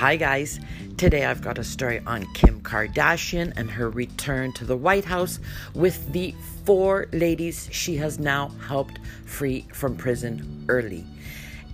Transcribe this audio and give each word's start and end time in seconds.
Hi, 0.00 0.16
guys. 0.16 0.58
Today 0.96 1.26
I've 1.26 1.42
got 1.42 1.58
a 1.58 1.62
story 1.62 2.00
on 2.06 2.24
Kim 2.32 2.62
Kardashian 2.62 3.52
and 3.56 3.70
her 3.70 3.90
return 3.90 4.50
to 4.54 4.64
the 4.64 4.74
White 4.74 5.04
House 5.04 5.38
with 5.74 6.10
the 6.14 6.34
four 6.64 7.06
ladies 7.12 7.68
she 7.70 7.96
has 7.98 8.18
now 8.18 8.48
helped 8.66 8.98
free 9.26 9.66
from 9.74 9.98
prison 9.98 10.64
early, 10.70 11.04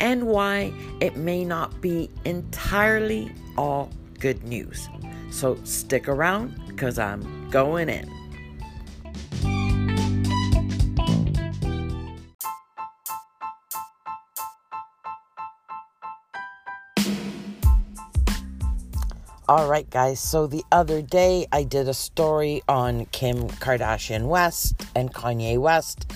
and 0.01 0.27
why 0.27 0.73
it 1.01 1.15
may 1.15 1.45
not 1.45 1.81
be 1.81 2.11
entirely 2.25 3.31
all 3.57 3.93
good 4.19 4.43
news. 4.43 4.89
So 5.31 5.57
stick 5.63 6.09
around 6.09 6.61
because 6.67 6.99
I'm 6.99 7.49
going 7.51 7.89
in. 7.89 8.16
All 19.49 19.69
right, 19.69 19.89
guys. 19.89 20.19
So 20.19 20.49
the 20.49 20.65
other 20.73 21.01
day 21.01 21.47
I 21.53 21.63
did 21.63 21.89
a 21.89 21.95
story 21.95 22.63
on 22.69 23.07
Kim 23.07 23.47
Kardashian 23.47 24.27
West 24.27 24.75
and 24.97 25.15
Kanye 25.15 25.57
West. 25.57 26.13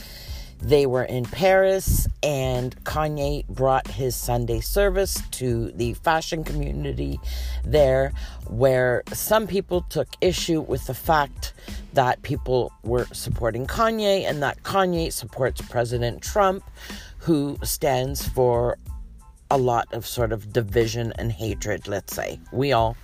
They 0.61 0.85
were 0.85 1.05
in 1.05 1.25
Paris, 1.27 2.09
and 2.25 2.75
Kanye 2.83 3.47
brought 3.47 3.87
his 3.87 4.17
Sunday 4.17 4.59
service 4.59 5.23
to 5.31 5.71
the 5.71 5.95
fashion 5.95 6.43
community 6.43 7.21
there, 7.65 8.13
where 8.49 9.05
some 9.13 9.47
people 9.47 9.83
took 9.83 10.09
issue 10.21 10.61
with 10.61 10.85
the 10.89 10.95
fact 10.95 11.53
that 11.93 12.23
people 12.23 12.73
were 12.83 13.07
supporting 13.13 13.65
Kanye 13.65 14.29
and 14.29 14.43
that 14.43 14.65
Kanye 14.65 15.13
supports 15.13 15.63
President 15.63 16.21
Trump, 16.21 16.65
who 17.19 17.59
stands 17.63 18.29
for 18.29 18.77
a 19.53 19.57
lot 19.57 19.87
of 19.93 20.05
sort 20.05 20.33
of 20.33 20.53
division 20.53 21.13
and 21.17 21.31
hatred, 21.31 21.87
let's 21.87 22.13
say. 22.13 22.41
We 22.53 22.73
all 22.73 22.97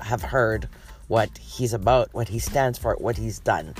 have 0.00 0.22
heard 0.22 0.68
what 1.08 1.36
he's 1.38 1.72
about, 1.72 2.12
what 2.12 2.28
he 2.28 2.38
stands 2.38 2.78
for, 2.78 2.94
what 2.96 3.16
he's 3.16 3.38
done. 3.38 3.74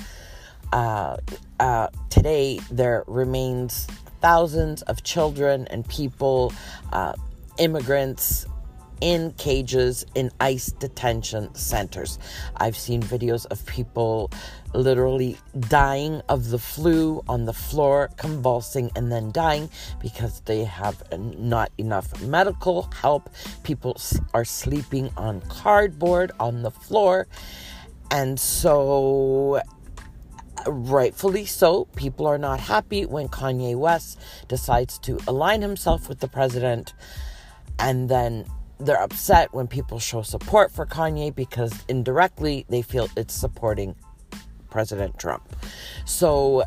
Uh, 0.73 1.17
uh, 1.61 1.89
today, 2.11 2.59
there 2.71 3.05
remains 3.07 3.87
thousands 4.21 4.83
of 4.83 5.03
children 5.03 5.67
and 5.71 5.89
people, 5.89 6.53
uh, 6.93 7.13
immigrants, 7.59 8.47
in 9.01 9.33
cages 9.33 10.07
in 10.15 10.31
ICE 10.41 10.67
detention 10.73 11.55
centers. 11.55 12.19
I've 12.57 12.77
seen 12.77 13.03
videos 13.03 13.45
of 13.47 13.65
people 13.67 14.31
literally 14.75 15.39
dying 15.69 16.21
of 16.29 16.51
the 16.51 16.59
flu 16.59 17.23
on 17.29 17.45
the 17.45 17.53
floor, 17.53 18.11
convulsing, 18.17 18.91
and 18.97 19.11
then 19.11 19.31
dying 19.33 19.71
because 20.01 20.41
they 20.41 20.65
have 20.65 21.03
not 21.19 21.71
enough 21.79 22.21
medical 22.23 22.91
help. 23.01 23.31
People 23.63 23.97
are 24.35 24.45
sleeping 24.45 25.11
on 25.17 25.41
cardboard 25.43 26.33
on 26.41 26.63
the 26.63 26.71
floor. 26.71 27.27
And 28.11 28.39
so 28.39 29.61
rightfully 30.67 31.47
so, 31.47 31.87
people 31.97 32.27
are 32.27 32.39
not 32.39 32.61
happy 32.61 33.07
when 33.07 33.29
Kanye 33.29 33.77
West 33.77 34.19
decides 34.49 34.99
to 35.01 35.19
align 35.27 35.63
himself 35.63 36.09
with 36.09 36.21
the 36.21 36.29
president 36.29 36.95
and 37.79 38.09
then 38.09 38.47
they're 38.79 39.03
upset 39.03 39.53
when 39.55 39.67
people 39.67 39.99
show 39.99 40.23
support 40.23 40.71
for 40.71 40.87
Kanye 40.87 41.35
because 41.35 41.73
indirectly 41.89 42.67
they 42.69 42.83
feel 42.83 43.09
it's 43.17 43.35
supporting 43.35 43.95
President 44.75 45.17
Trump. 45.17 45.55
So 46.05 46.65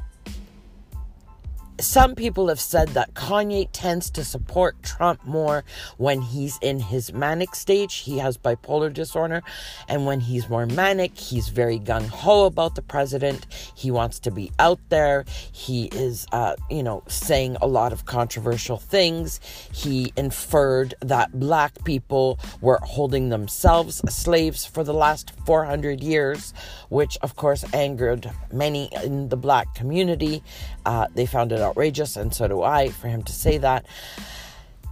some 1.80 2.16
people 2.16 2.48
have 2.48 2.60
said 2.60 2.90
that 2.90 3.14
Kanye 3.14 3.70
tends 3.72 4.10
to 4.12 4.24
support 4.24 4.82
Trump 4.82 5.26
more 5.26 5.64
when 5.98 6.22
he's 6.22 6.58
in 6.62 6.80
his 6.80 7.14
manic 7.14 7.56
stage. 7.56 7.96
He 7.98 8.18
has 8.18 8.38
bipolar 8.38 8.92
disorder. 8.92 9.44
And 9.88 10.06
when 10.06 10.20
he's 10.20 10.50
more 10.50 10.66
manic, 10.66 11.18
he's 11.18 11.50
very 11.50 11.80
gung 11.80 12.08
ho 12.08 12.46
about 12.46 12.76
the 12.76 12.82
president. 12.82 13.46
He 13.76 13.92
wants 13.92 14.20
to 14.20 14.32
be 14.32 14.52
out 14.60 14.80
there. 14.90 15.26
He 15.52 15.86
is, 15.86 16.26
uh, 16.32 16.56
you 16.70 16.84
know, 16.84 17.04
saying 17.08 17.58
a 17.62 17.68
lot 17.68 17.94
of 17.94 18.06
controversial 18.06 18.78
things. 18.78 19.40
He 19.72 20.14
inferred 20.18 20.96
that 21.02 21.40
black 21.40 21.84
people 21.84 22.40
were 22.62 22.80
holding 22.84 23.30
themselves 23.30 24.02
slaves 24.10 24.66
for 24.66 24.84
the 24.84 24.94
last 24.94 25.32
400 25.46 26.02
years, 26.02 26.54
which 26.90 27.18
of 27.22 27.36
course 27.36 27.64
angered 27.74 28.32
many 28.52 28.90
in 29.04 29.30
the 29.30 29.38
black 29.38 29.74
community. 29.76 30.42
Uh, 30.86 31.08
they 31.14 31.26
found 31.26 31.52
it 31.52 31.60
outrageous, 31.68 32.16
and 32.16 32.34
so 32.34 32.48
do 32.48 32.64
I, 32.64 32.90
for 32.90 33.08
him 33.08 33.24
to 33.24 33.32
say 33.32 33.58
that. 33.60 33.86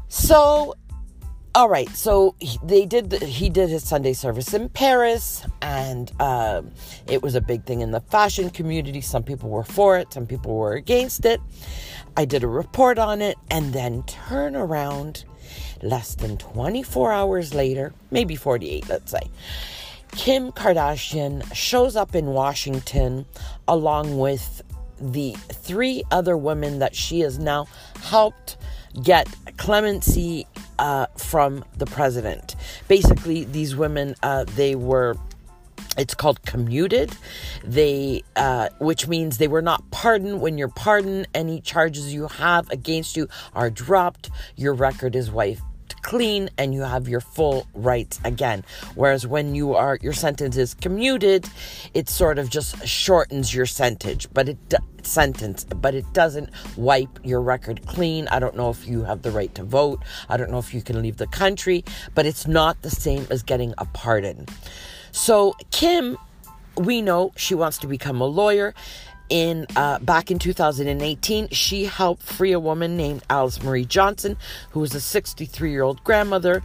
So, 0.08 0.76
all 1.54 1.70
right, 1.70 1.90
so 1.90 2.36
they 2.64 2.86
did. 2.86 3.10
The, 3.10 3.26
he 3.26 3.50
did 3.50 3.70
his 3.70 3.88
Sunday 3.88 4.14
service 4.14 4.54
in 4.54 4.70
Paris, 4.70 5.46
and 5.62 6.12
uh, 6.20 6.62
it 7.08 7.22
was 7.22 7.36
a 7.36 7.42
big 7.42 7.66
thing 7.66 7.82
in 7.82 7.92
the 7.92 8.02
fashion 8.02 8.50
community. 8.50 9.02
Some 9.02 9.24
people 9.24 9.50
were 9.50 9.64
for 9.64 9.98
it, 9.98 10.14
some 10.14 10.26
people 10.28 10.56
were 10.56 10.74
against 10.74 11.26
it. 11.26 11.42
I 12.18 12.26
did 12.26 12.44
a 12.44 12.48
report 12.48 12.98
on 12.98 13.22
it, 13.22 13.38
and 13.50 13.74
then 13.74 14.04
turn 14.04 14.56
around 14.56 15.26
less 15.82 16.16
than 16.16 16.38
24 16.38 17.12
hours 17.12 17.54
later, 17.54 17.94
maybe 18.12 18.36
48, 18.36 18.90
let's 18.90 19.12
say. 19.12 19.30
Kim 20.12 20.52
Kardashian 20.54 21.54
shows 21.54 21.96
up 21.96 22.16
in 22.16 22.28
Washington 22.28 23.26
along 23.68 24.18
with 24.18 24.62
the 25.00 25.34
three 25.52 26.04
other 26.12 26.38
women 26.38 26.80
that 26.80 26.96
she 26.96 27.22
has 27.22 27.38
now 27.38 27.68
helped 28.02 28.58
get 29.04 29.28
clemency 29.58 30.48
uh, 30.80 31.08
from 31.18 31.64
the 31.78 31.86
president. 31.86 32.56
Basically, 32.88 33.44
these 33.44 33.76
women, 33.76 34.16
uh, 34.24 34.46
they 34.46 34.76
were 34.76 35.16
it's 35.98 36.14
called 36.14 36.42
commuted. 36.44 37.16
They 37.64 38.24
uh, 38.36 38.70
which 38.80 39.08
means 39.08 39.38
they 39.38 39.48
were 39.48 39.62
not 39.62 39.90
pardoned. 39.92 40.42
When 40.42 40.58
you're 40.58 40.68
pardoned 40.68 41.28
any 41.34 41.62
charges 41.62 42.14
you 42.14 42.28
have 42.28 42.70
against 42.70 43.16
you 43.16 43.30
are 43.54 43.70
dropped. 43.70 44.30
Your 44.56 44.74
record 44.74 45.16
is 45.16 45.32
wiped 45.32 45.62
clean 46.06 46.52
and 46.60 46.72
you 46.72 46.84
have 46.84 47.08
your 47.08 47.20
full 47.20 47.66
rights 47.74 48.20
again. 48.24 48.64
Whereas 48.94 49.26
when 49.26 49.56
you 49.56 49.74
are 49.74 49.98
your 50.04 50.14
sentence 50.14 50.56
is 50.56 50.76
commuted, 50.76 51.50
it 51.96 52.08
sort 52.08 52.38
of 52.38 52.48
just 52.48 52.88
shortens 52.88 53.56
your 53.56 53.66
sentence, 53.66 54.28
but 54.28 54.48
it 54.48 54.58
sentence, 55.02 55.64
but 55.64 55.96
it 55.96 56.06
doesn't 56.14 56.52
wipe 56.78 57.20
your 57.24 57.42
record 57.42 57.88
clean. 57.88 58.28
I 58.28 58.38
don't 58.38 58.56
know 58.56 58.70
if 58.70 58.88
you 58.88 59.04
have 59.04 59.24
the 59.24 59.32
right 59.32 59.54
to 59.56 59.64
vote. 59.64 60.04
I 60.30 60.38
don't 60.38 60.52
know 60.52 60.60
if 60.60 60.76
you 60.76 60.84
can 60.84 61.02
leave 61.02 61.18
the 61.18 61.28
country, 61.28 61.84
but 62.14 62.28
it's 62.28 62.46
not 62.46 62.84
the 62.84 62.92
same 62.92 63.26
as 63.32 63.42
getting 63.42 63.74
a 63.80 63.86
pardon. 63.86 64.46
So 65.12 65.56
Kim 65.72 66.18
we 66.78 67.02
know 67.02 67.32
she 67.36 67.56
wants 67.56 67.78
to 67.80 67.88
become 67.88 68.20
a 68.22 68.26
lawyer 68.26 68.74
in 69.30 69.66
uh, 69.76 70.00
back 70.00 70.30
in 70.30 70.38
2018 70.38 71.50
she 71.50 71.86
helped 71.86 72.22
free 72.22 72.52
a 72.52 72.60
woman 72.60 72.96
named 72.96 73.24
alice 73.30 73.62
marie 73.64 73.86
johnson 73.86 74.38
who 74.72 74.80
was 74.80 74.94
a 74.94 75.02
63 75.02 75.72
year 75.72 75.84
old 75.84 76.04
grandmother 76.04 76.62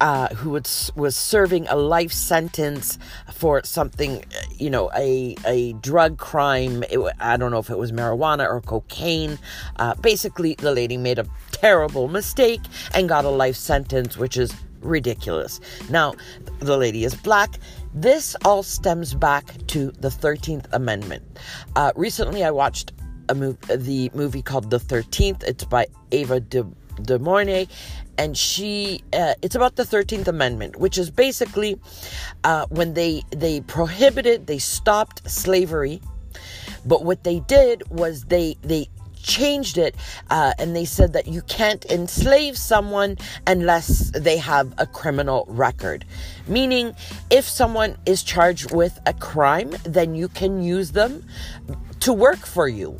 uh, 0.00 0.28
who 0.28 0.50
was, 0.50 0.92
was 0.94 1.16
serving 1.16 1.66
a 1.68 1.76
life 1.76 2.12
sentence 2.12 2.98
for 3.32 3.62
something, 3.64 4.24
you 4.56 4.70
know, 4.70 4.90
a, 4.94 5.34
a 5.44 5.72
drug 5.74 6.18
crime. 6.18 6.84
It, 6.90 7.00
I 7.18 7.36
don't 7.36 7.50
know 7.50 7.58
if 7.58 7.70
it 7.70 7.78
was 7.78 7.92
marijuana 7.92 8.48
or 8.48 8.60
cocaine. 8.60 9.38
Uh, 9.76 9.94
basically, 9.96 10.54
the 10.54 10.72
lady 10.72 10.96
made 10.96 11.18
a 11.18 11.26
terrible 11.50 12.08
mistake 12.08 12.60
and 12.94 13.08
got 13.08 13.24
a 13.24 13.30
life 13.30 13.56
sentence, 13.56 14.16
which 14.16 14.36
is 14.36 14.54
ridiculous. 14.80 15.60
Now, 15.90 16.14
the 16.60 16.76
lady 16.76 17.04
is 17.04 17.14
black. 17.14 17.58
This 18.00 18.36
all 18.44 18.62
stems 18.62 19.12
back 19.12 19.56
to 19.68 19.90
the 19.90 20.08
13th 20.08 20.66
Amendment. 20.72 21.24
Uh, 21.74 21.90
recently, 21.96 22.44
I 22.44 22.52
watched 22.52 22.92
a 23.28 23.34
mov- 23.34 23.84
the 23.84 24.08
movie 24.14 24.40
called 24.40 24.70
The 24.70 24.78
13th. 24.78 25.42
It's 25.42 25.64
by 25.64 25.88
Ava 26.12 26.38
De, 26.38 26.64
De 27.02 27.18
Mornay, 27.18 27.66
and 28.16 28.38
she 28.38 29.02
uh, 29.12 29.34
it's 29.42 29.56
about 29.56 29.74
the 29.74 29.82
13th 29.82 30.28
Amendment, 30.28 30.76
which 30.76 30.96
is 30.96 31.10
basically 31.10 31.76
uh, 32.44 32.66
when 32.68 32.94
they 32.94 33.24
they 33.30 33.62
prohibited, 33.62 34.46
they 34.46 34.58
stopped 34.58 35.28
slavery. 35.28 36.00
But 36.86 37.04
what 37.04 37.24
they 37.24 37.40
did 37.40 37.82
was 37.90 38.26
they 38.26 38.56
they 38.62 38.86
changed 39.22 39.78
it 39.78 39.94
uh, 40.30 40.52
and 40.58 40.74
they 40.74 40.84
said 40.84 41.12
that 41.12 41.26
you 41.26 41.42
can't 41.42 41.84
enslave 41.86 42.56
someone 42.56 43.16
unless 43.46 44.10
they 44.10 44.36
have 44.36 44.72
a 44.78 44.86
criminal 44.86 45.44
record. 45.48 46.04
Meaning, 46.46 46.94
if 47.30 47.44
someone 47.44 47.96
is 48.06 48.22
charged 48.22 48.72
with 48.74 48.98
a 49.06 49.12
crime, 49.12 49.74
then 49.84 50.14
you 50.14 50.28
can 50.28 50.62
use 50.62 50.92
them 50.92 51.24
to 52.00 52.12
work 52.12 52.38
for 52.38 52.68
you. 52.68 52.96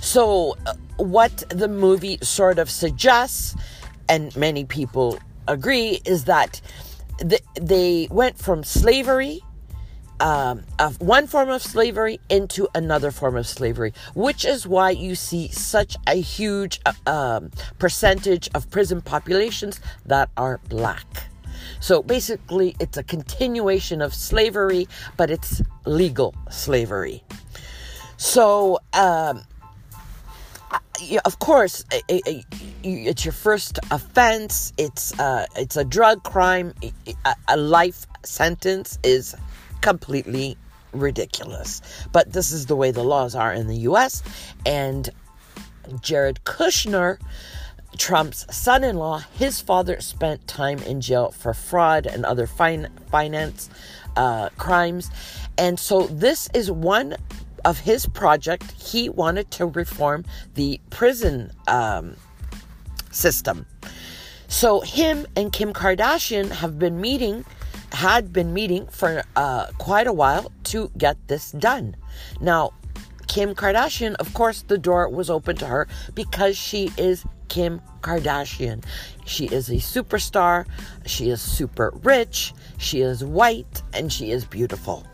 So, 0.00 0.56
uh, 0.66 0.74
what 0.96 1.44
the 1.48 1.68
movie 1.68 2.18
sort 2.22 2.58
of 2.58 2.70
suggests, 2.70 3.54
and 4.08 4.34
many 4.36 4.64
people 4.64 5.18
agree, 5.48 6.00
is 6.04 6.24
that 6.24 6.60
th- 7.18 7.42
they 7.54 8.08
went 8.10 8.38
from 8.38 8.64
slavery 8.64 9.42
um, 10.20 10.62
of 10.78 11.00
one 11.00 11.26
form 11.26 11.50
of 11.50 11.62
slavery 11.62 12.20
into 12.28 12.68
another 12.74 13.10
form 13.10 13.36
of 13.36 13.46
slavery, 13.46 13.92
which 14.14 14.44
is 14.44 14.66
why 14.66 14.90
you 14.90 15.14
see 15.14 15.48
such 15.48 15.96
a 16.06 16.14
huge 16.14 16.80
uh, 16.86 16.92
um, 17.06 17.50
percentage 17.78 18.48
of 18.54 18.70
prison 18.70 19.00
populations 19.00 19.80
that 20.06 20.30
are 20.36 20.60
black. 20.68 21.06
So 21.80 22.02
basically, 22.02 22.74
it's 22.80 22.96
a 22.96 23.02
continuation 23.02 24.00
of 24.00 24.14
slavery, 24.14 24.88
but 25.16 25.30
it's 25.30 25.62
legal 25.84 26.34
slavery. 26.50 27.22
So, 28.16 28.80
um, 28.92 29.42
of 31.24 31.38
course, 31.38 31.84
it's 32.08 33.24
your 33.24 33.32
first 33.32 33.78
offense. 33.90 34.72
It's 34.78 35.18
uh, 35.18 35.46
it's 35.54 35.76
a 35.76 35.84
drug 35.84 36.22
crime. 36.22 36.72
A 37.48 37.56
life 37.56 38.06
sentence 38.24 38.98
is 39.04 39.36
completely 39.80 40.56
ridiculous. 40.92 41.82
But 42.12 42.32
this 42.32 42.52
is 42.52 42.66
the 42.66 42.76
way 42.76 42.90
the 42.90 43.04
laws 43.04 43.34
are 43.34 43.52
in 43.52 43.66
the 43.66 43.76
U.S. 43.78 44.22
And 44.64 45.08
Jared 46.00 46.40
Kushner, 46.44 47.18
Trump's 47.96 48.46
son-in-law, 48.54 49.24
his 49.34 49.60
father 49.60 50.00
spent 50.00 50.46
time 50.46 50.78
in 50.80 51.00
jail 51.00 51.30
for 51.30 51.54
fraud 51.54 52.06
and 52.06 52.24
other 52.24 52.46
fin- 52.46 52.88
finance 53.10 53.70
uh, 54.16 54.48
crimes, 54.56 55.10
and 55.58 55.78
so 55.78 56.06
this 56.06 56.48
is 56.54 56.70
one 56.70 57.16
of 57.66 57.80
his 57.80 58.06
project, 58.06 58.70
he 58.72 59.08
wanted 59.08 59.50
to 59.50 59.66
reform 59.66 60.24
the 60.54 60.80
prison 60.90 61.50
um, 61.66 62.16
system. 63.10 63.66
So 64.46 64.80
him 64.80 65.26
and 65.34 65.52
Kim 65.52 65.72
Kardashian 65.72 66.50
have 66.50 66.78
been 66.78 67.00
meeting, 67.00 67.44
had 67.92 68.32
been 68.32 68.52
meeting 68.52 68.86
for 68.88 69.22
uh, 69.36 69.66
quite 69.78 70.06
a 70.06 70.12
while 70.12 70.52
to 70.64 70.90
get 70.98 71.16
this 71.28 71.52
done. 71.52 71.96
Now, 72.40 72.72
Kim 73.26 73.54
Kardashian, 73.54 74.14
of 74.16 74.32
course, 74.34 74.62
the 74.62 74.78
door 74.78 75.08
was 75.08 75.30
open 75.30 75.56
to 75.56 75.66
her 75.66 75.88
because 76.14 76.56
she 76.56 76.90
is 76.96 77.24
Kim 77.48 77.80
Kardashian. 78.00 78.84
She 79.24 79.46
is 79.46 79.68
a 79.68 79.74
superstar. 79.74 80.66
She 81.06 81.30
is 81.30 81.40
super 81.40 81.92
rich. 82.02 82.54
She 82.78 83.00
is 83.00 83.24
white 83.24 83.82
and 83.92 84.12
she 84.12 84.30
is 84.30 84.44
beautiful. 84.44 85.06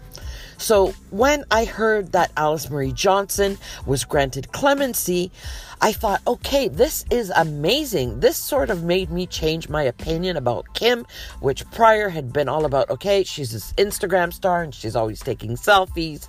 So 0.59 0.95
when 1.11 1.45
I 1.51 1.65
heard 1.65 2.13
that 2.13 2.31
Alice 2.37 2.71
Marie 2.71 2.93
Johnson 2.93 3.59
was 3.85 4.05
granted 4.05 4.53
clemency, 4.53 5.33
I 5.83 5.93
thought, 5.93 6.23
okay, 6.29 6.69
this 6.69 7.05
is 7.11 7.31
amazing. 7.35 8.21
This 8.21 8.37
sort 8.37 8.71
of 8.71 8.85
made 8.85 9.11
me 9.11 9.27
change 9.27 9.69
my 9.69 9.83
opinion 9.83 10.37
about 10.37 10.73
Kim, 10.75 11.05
which 11.41 11.69
prior 11.73 12.09
had 12.09 12.33
been 12.33 12.49
all 12.49 12.65
about, 12.65 12.89
okay, 12.89 13.25
she's 13.25 13.51
this 13.51 13.73
Instagram 13.73 14.33
star 14.33 14.63
and 14.63 14.73
she's 14.73 14.95
always 14.95 15.19
taking 15.19 15.57
selfies. 15.57 16.29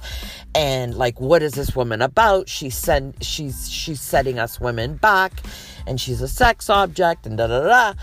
And 0.56 0.96
like, 0.96 1.22
what 1.22 1.44
is 1.44 1.54
this 1.54 1.76
woman 1.76 2.02
about? 2.02 2.50
She's 2.50 2.76
send, 2.76 3.24
she's 3.24 3.70
she's 3.70 4.02
setting 4.02 4.40
us 4.40 4.60
women 4.60 4.96
back 4.96 5.34
and 5.86 6.02
she's 6.02 6.22
a 6.22 6.28
sex 6.28 6.68
object 6.72 7.28
and 7.28 7.38
da 7.38 7.46
da 7.46 7.62
da 7.62 7.94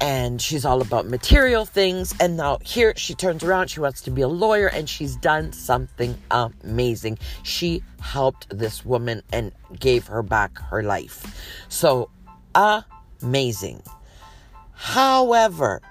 and 0.00 0.40
she's 0.40 0.64
all 0.64 0.80
about 0.80 1.06
material 1.06 1.64
things. 1.64 2.14
And 2.20 2.36
now 2.36 2.58
here 2.62 2.94
she 2.96 3.14
turns 3.14 3.42
around, 3.42 3.68
she 3.68 3.80
wants 3.80 4.00
to 4.02 4.10
be 4.10 4.22
a 4.22 4.28
lawyer, 4.28 4.68
and 4.68 4.88
she's 4.88 5.16
done 5.16 5.52
something 5.52 6.16
amazing. 6.30 7.18
She 7.42 7.82
helped 8.00 8.56
this 8.56 8.84
woman 8.84 9.22
and 9.32 9.52
gave 9.78 10.06
her 10.06 10.22
back 10.22 10.58
her 10.58 10.82
life. 10.82 11.64
So 11.68 12.10
amazing. 12.54 13.82
However, 14.72 15.82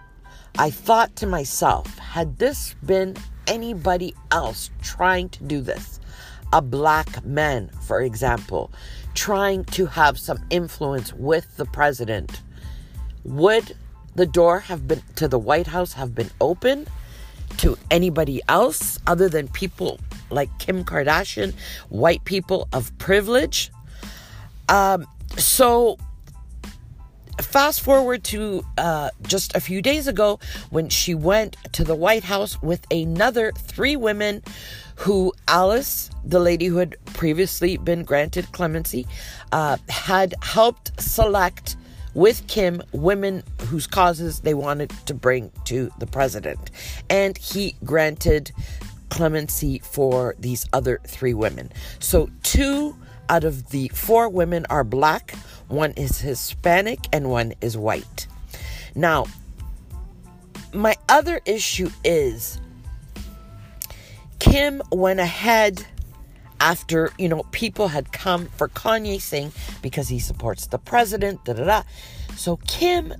I 0.57 0.69
thought 0.69 1.15
to 1.17 1.27
myself, 1.27 1.97
had 1.97 2.37
this 2.37 2.73
been 2.85 3.15
anybody 3.45 4.15
else 4.31 4.71
trying 4.81 5.29
to 5.29 5.43
do 5.43 5.61
this, 5.61 5.99
a 6.53 6.61
black 6.61 7.23
man, 7.25 7.69
for 7.81 8.01
example, 8.01 8.71
trying 9.13 9.65
to 9.65 9.85
have 9.85 10.17
some 10.17 10.39
influence 10.49 11.13
with 11.13 11.57
the 11.57 11.65
president, 11.65 12.41
would 13.23 13.75
the 14.17 14.25
door 14.25 14.59
have 14.61 14.87
been 14.87 15.01
to 15.15 15.27
the 15.27 15.39
White 15.39 15.67
House 15.67 15.93
have 15.93 16.13
been 16.13 16.31
open 16.41 16.87
to 17.57 17.77
anybody 17.89 18.41
else 18.49 18.99
other 19.07 19.29
than 19.29 19.47
people 19.47 19.99
like 20.31 20.49
Kim 20.57 20.83
Kardashian, 20.83 21.53
white 21.89 22.25
people 22.25 22.67
of 22.73 22.95
privilege. 22.97 23.71
Um, 24.67 25.07
so 25.37 25.97
fast 27.39 27.81
forward 27.81 28.23
to 28.25 28.65
uh, 28.79 29.11
just 29.21 29.55
a 29.55 29.59
few 29.59 29.83
days 29.83 30.07
ago 30.07 30.39
when 30.71 30.89
she 30.89 31.13
went 31.13 31.55
to 31.73 31.83
the 31.83 31.95
White 31.95 32.23
House 32.23 32.59
with 32.61 32.85
another 32.91 33.51
three 33.55 33.95
women 33.95 34.41
who 34.95 35.31
Alice, 35.47 36.09
the 36.25 36.39
lady 36.39 36.65
who 36.65 36.77
had 36.77 36.95
previously 37.05 37.77
been 37.77 38.03
granted 38.03 38.51
clemency, 38.51 39.05
uh, 39.51 39.77
had 39.89 40.33
helped 40.41 40.99
select 40.99 41.77
with 42.17 42.47
Kim 42.47 42.81
women 42.93 43.43
whose 43.67 43.85
causes 43.85 44.39
they 44.39 44.55
wanted 44.55 44.89
to 45.05 45.13
bring 45.13 45.51
to 45.65 45.91
the 45.99 46.07
president. 46.07 46.71
And 47.11 47.37
he 47.37 47.75
granted 47.85 48.51
clemency 49.09 49.77
for 49.77 50.35
these 50.39 50.65
other 50.73 50.99
three 51.05 51.35
women. 51.35 51.71
So, 51.99 52.31
two 52.41 52.97
out 53.29 53.43
of 53.43 53.69
the 53.69 53.89
four 53.89 54.29
women 54.29 54.65
are 54.67 54.83
black, 54.83 55.35
one 55.67 55.91
is 55.91 56.19
Hispanic, 56.19 56.99
and 57.13 57.29
one 57.29 57.53
is 57.61 57.77
white. 57.77 58.27
Now, 58.95 59.27
my 60.73 60.95
other 61.07 61.39
issue 61.45 61.91
is 62.03 62.59
Kim 64.39 64.81
went 64.91 65.19
ahead 65.19 65.85
after, 66.59 67.11
you 67.17 67.29
know, 67.29 67.43
people 67.51 67.87
had 67.87 68.11
come 68.11 68.47
for 68.47 68.67
Kanye 68.69 69.21
saying 69.21 69.51
because 69.81 70.07
he 70.07 70.19
supports 70.19 70.67
the 70.67 70.79
president, 70.79 71.45
da 71.45 71.53
da 71.53 71.63
da. 71.63 71.83
So 72.35 72.57
Kim 72.67 73.13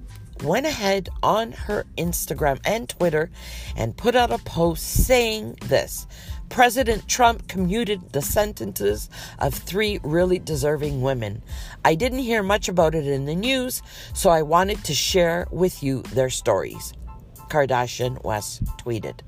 went 0.44 0.66
ahead 0.66 1.10
on 1.24 1.52
her 1.52 1.86
Instagram 1.98 2.60
and 2.66 2.88
Twitter 2.88 3.30
and 3.76 3.98
put 3.98 4.16
out 4.16 4.32
a 4.32 4.38
post 4.40 4.84
saying 4.84 5.58
this. 5.66 6.08
President 6.50 7.08
Trump 7.08 7.48
commuted 7.48 8.14
the 8.14 8.22
sentences 8.22 9.10
of 9.40 9.54
three 9.54 10.00
really 10.04 10.40
deserving 10.40 11.02
women. 11.02 11.42
I 11.84 11.96
didn't 11.96 12.20
hear 12.20 12.42
much 12.42 12.70
about 12.70 12.96
it 12.96 13.06
in 13.06 13.26
the 13.26 13.36
news, 13.36 13.82
so 14.14 14.30
I 14.30 14.44
wanted 14.44 14.84
to 14.86 14.94
share 14.94 15.48
with 15.52 15.84
you 15.84 16.04
their 16.04 16.30
stories. 16.30 16.94
Kardashian 17.50 18.24
West 18.24 18.64
tweeted. 18.78 19.20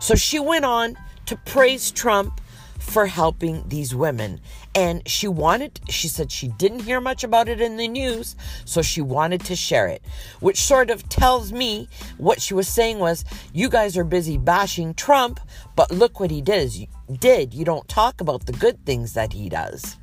So 0.00 0.14
she 0.14 0.38
went 0.38 0.64
on 0.64 0.96
to 1.26 1.36
praise 1.36 1.90
Trump 1.90 2.40
for 2.78 3.06
helping 3.06 3.68
these 3.68 3.94
women. 3.94 4.40
And 4.74 5.06
she 5.08 5.28
wanted, 5.28 5.80
she 5.88 6.08
said 6.08 6.30
she 6.30 6.48
didn't 6.48 6.80
hear 6.80 7.00
much 7.00 7.24
about 7.24 7.48
it 7.48 7.60
in 7.60 7.76
the 7.76 7.88
news, 7.88 8.36
so 8.64 8.82
she 8.82 9.00
wanted 9.00 9.44
to 9.46 9.56
share 9.56 9.88
it, 9.88 10.02
which 10.40 10.58
sort 10.58 10.90
of 10.90 11.08
tells 11.08 11.52
me 11.52 11.88
what 12.16 12.40
she 12.40 12.54
was 12.54 12.68
saying 12.68 12.98
was, 12.98 13.24
you 13.52 13.68
guys 13.68 13.96
are 13.96 14.04
busy 14.04 14.38
bashing 14.38 14.94
Trump, 14.94 15.40
but 15.76 15.90
look 15.90 16.20
what 16.20 16.30
he 16.30 16.40
did. 16.40 16.88
Did 17.20 17.54
you 17.54 17.64
don't 17.64 17.88
talk 17.88 18.20
about 18.20 18.46
the 18.46 18.52
good 18.52 18.84
things 18.86 19.14
that 19.14 19.32
he 19.32 19.48
does? 19.48 19.96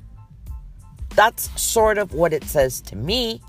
That's 1.16 1.50
sort 1.62 1.98
of 1.98 2.14
what 2.14 2.34
it 2.34 2.44
says 2.44 2.82
to 2.82 2.96
me. 2.96 3.42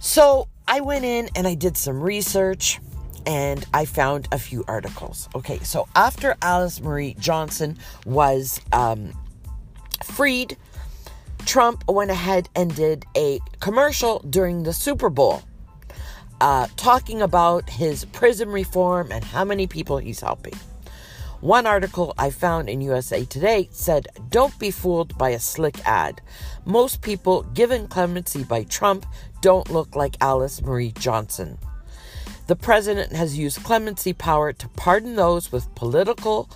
So 0.00 0.48
I 0.66 0.80
went 0.80 1.04
in 1.04 1.28
and 1.34 1.46
I 1.46 1.54
did 1.54 1.76
some 1.76 2.00
research 2.00 2.80
and 3.28 3.66
I 3.74 3.84
found 3.84 4.26
a 4.32 4.38
few 4.38 4.64
articles. 4.66 5.28
Okay, 5.34 5.58
so 5.58 5.86
after 5.94 6.34
Alice 6.40 6.80
Marie 6.80 7.14
Johnson 7.20 7.76
was 8.06 8.58
um, 8.72 9.12
freed, 10.02 10.56
Trump 11.44 11.84
went 11.86 12.10
ahead 12.10 12.48
and 12.56 12.74
did 12.74 13.04
a 13.14 13.38
commercial 13.60 14.20
during 14.20 14.62
the 14.62 14.72
Super 14.72 15.10
Bowl 15.10 15.42
uh, 16.40 16.68
talking 16.76 17.20
about 17.20 17.68
his 17.68 18.06
prison 18.06 18.48
reform 18.48 19.12
and 19.12 19.22
how 19.22 19.44
many 19.44 19.66
people 19.66 19.98
he's 19.98 20.20
helping. 20.20 20.54
One 21.42 21.66
article 21.66 22.14
I 22.16 22.30
found 22.30 22.70
in 22.70 22.80
USA 22.80 23.26
Today 23.26 23.68
said, 23.70 24.08
Don't 24.30 24.58
be 24.58 24.70
fooled 24.70 25.16
by 25.18 25.30
a 25.30 25.38
slick 25.38 25.86
ad. 25.86 26.22
Most 26.64 27.02
people 27.02 27.42
given 27.42 27.88
clemency 27.88 28.42
by 28.42 28.64
Trump 28.64 29.04
don't 29.42 29.70
look 29.70 29.94
like 29.94 30.16
Alice 30.22 30.62
Marie 30.62 30.92
Johnson. 30.92 31.58
The 32.48 32.56
president 32.56 33.12
has 33.12 33.38
used 33.38 33.62
clemency 33.62 34.14
power 34.14 34.54
to 34.54 34.68
pardon 34.70 35.16
those 35.16 35.52
with 35.52 35.74
political, 35.74 36.48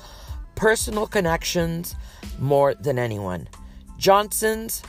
personal 0.54 1.06
connections 1.06 1.94
more 2.38 2.74
than 2.74 2.98
anyone. 2.98 3.46
Johnson's 3.98 4.82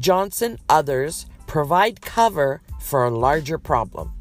Johnson 0.00 0.58
others 0.68 1.26
provide 1.46 2.00
cover 2.00 2.62
for 2.80 3.04
a 3.04 3.10
larger 3.10 3.58
problem. 3.58 4.12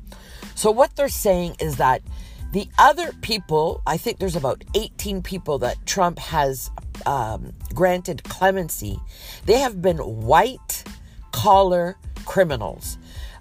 So 0.53 0.69
what 0.69 0.95
they're 0.95 1.09
saying 1.09 1.55
is 1.59 1.77
that 1.77 2.03
the 2.51 2.69
other 2.77 3.11
people, 3.21 3.81
I 3.87 3.97
think 3.97 4.19
there's 4.19 4.35
about 4.35 4.63
18 4.75 5.23
people 5.23 5.57
that 5.59 5.83
Trump 5.87 6.19
has 6.19 6.69
um, 7.07 7.53
granted 7.73 8.23
clemency. 8.25 8.99
They 9.45 9.57
have 9.57 9.81
been 9.81 9.97
white 9.97 10.83
collar 11.31 11.97
criminals 12.25 12.99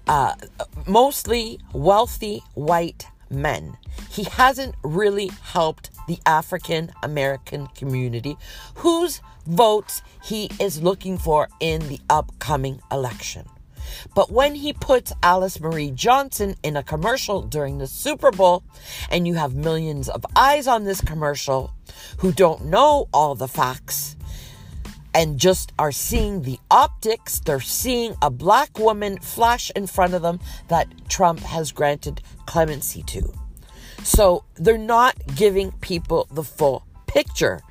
uh, 0.09 0.33
mostly 0.87 1.59
wealthy 1.71 2.43
white 2.55 3.05
men. 3.29 3.77
He 4.09 4.23
hasn't 4.23 4.73
really 4.83 5.27
helped 5.43 5.91
the 6.07 6.17
African 6.25 6.91
American 7.03 7.67
community 7.67 8.35
whose 8.75 9.21
votes 9.45 10.01
he 10.23 10.49
is 10.59 10.81
looking 10.81 11.19
for 11.19 11.47
in 11.59 11.87
the 11.87 11.99
upcoming 12.09 12.81
election. 12.91 13.45
But 14.15 14.31
when 14.31 14.55
he 14.55 14.73
puts 14.73 15.13
Alice 15.21 15.59
Marie 15.59 15.91
Johnson 15.91 16.55
in 16.63 16.75
a 16.75 16.83
commercial 16.83 17.41
during 17.41 17.77
the 17.77 17.87
Super 17.87 18.31
Bowl, 18.31 18.63
and 19.11 19.27
you 19.27 19.35
have 19.35 19.53
millions 19.53 20.09
of 20.09 20.25
eyes 20.35 20.67
on 20.67 20.83
this 20.83 21.01
commercial 21.01 21.71
who 22.17 22.31
don't 22.31 22.65
know 22.65 23.07
all 23.13 23.35
the 23.35 23.47
facts 23.47 24.15
and 25.13 25.37
just 25.37 25.73
are 25.79 25.91
seeing 25.91 26.43
the 26.43 26.59
optics, 26.69 27.39
they're 27.39 27.59
seeing 27.59 28.15
a 28.21 28.29
black 28.29 28.77
woman 28.77 29.17
flash 29.19 29.71
in 29.75 29.87
front 29.87 30.13
of 30.13 30.21
them 30.21 30.39
that 30.67 30.87
Trump 31.09 31.39
has 31.39 31.71
granted 31.71 32.21
clemency 32.45 33.03
to. 33.03 33.33
So 34.03 34.43
they're 34.55 34.77
not 34.77 35.15
giving 35.35 35.71
people 35.73 36.27
the 36.31 36.43
full 36.43 36.85
picture. 37.07 37.61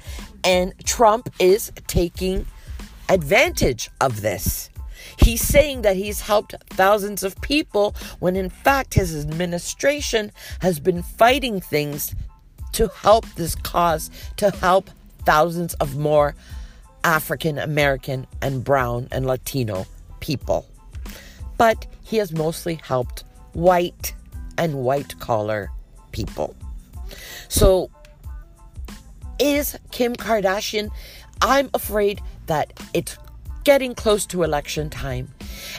And 0.44 0.74
Trump 0.84 1.30
is 1.38 1.72
taking 1.86 2.46
advantage 3.08 3.90
of 4.00 4.20
this. 4.20 4.70
He's 5.18 5.40
saying 5.40 5.82
that 5.82 5.96
he's 5.96 6.20
helped 6.20 6.54
thousands 6.70 7.22
of 7.22 7.40
people 7.40 7.94
when 8.18 8.36
in 8.36 8.50
fact 8.50 8.94
his 8.94 9.16
administration 9.16 10.32
has 10.60 10.80
been 10.80 11.02
fighting 11.02 11.60
things 11.60 12.14
to 12.72 12.88
help 12.88 13.26
this 13.34 13.54
cause, 13.54 14.10
to 14.36 14.50
help 14.50 14.90
thousands 15.24 15.74
of 15.74 15.96
more 15.96 16.34
African 17.04 17.58
American 17.58 18.26
and 18.42 18.64
brown 18.64 19.08
and 19.10 19.26
Latino 19.26 19.86
people. 20.20 20.66
But 21.56 21.86
he 22.02 22.16
has 22.18 22.32
mostly 22.32 22.76
helped 22.82 23.24
white 23.52 24.14
and 24.56 24.74
white 24.74 25.18
collar 25.18 25.70
people. 26.12 26.54
So, 27.48 27.90
is 29.38 29.78
Kim 29.90 30.14
Kardashian? 30.14 30.90
I'm 31.40 31.70
afraid 31.74 32.20
that 32.46 32.72
it's 32.92 33.16
getting 33.64 33.94
close 33.94 34.26
to 34.26 34.42
election 34.42 34.90
time. 34.90 35.28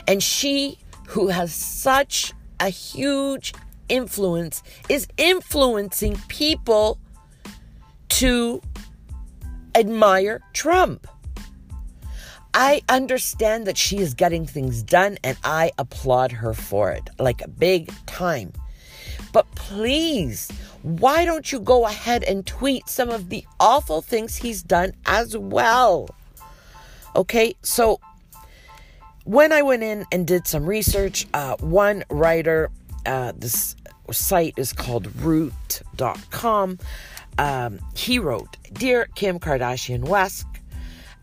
And 0.06 0.22
she, 0.22 0.78
who 1.08 1.28
has 1.28 1.52
such 1.52 2.32
a 2.58 2.68
huge 2.68 3.52
influence, 3.88 4.62
is 4.88 5.06
influencing 5.16 6.16
people 6.28 6.98
to 8.10 8.62
admire 9.74 10.40
Trump. 10.52 11.06
I 12.52 12.82
understand 12.88 13.66
that 13.66 13.78
she 13.78 13.98
is 13.98 14.14
getting 14.14 14.46
things 14.46 14.82
done 14.82 15.18
and 15.22 15.38
I 15.44 15.70
applaud 15.78 16.32
her 16.32 16.52
for 16.52 16.90
it, 16.90 17.08
like 17.18 17.42
a 17.42 17.48
big 17.48 17.92
time. 18.06 18.52
But 19.32 19.50
please, 19.54 20.50
why 20.82 21.24
don't 21.24 21.52
you 21.52 21.60
go 21.60 21.86
ahead 21.86 22.24
and 22.24 22.44
tweet 22.44 22.88
some 22.88 23.10
of 23.10 23.28
the 23.28 23.44
awful 23.60 24.02
things 24.02 24.36
he's 24.36 24.62
done 24.62 24.92
as 25.06 25.36
well? 25.36 26.08
Okay, 27.14 27.54
so 27.62 28.00
when 29.24 29.52
I 29.52 29.62
went 29.62 29.82
in 29.82 30.06
and 30.10 30.26
did 30.26 30.46
some 30.46 30.66
research, 30.66 31.26
uh, 31.34 31.56
one 31.60 32.04
writer, 32.10 32.70
uh, 33.06 33.32
this 33.36 33.76
site 34.10 34.54
is 34.56 34.72
called 34.72 35.14
root.com, 35.20 36.78
um, 37.40 37.80
he 37.96 38.18
wrote 38.18 38.58
Dear 38.74 39.08
Kim 39.14 39.40
Kardashian 39.40 40.04
West, 40.04 40.46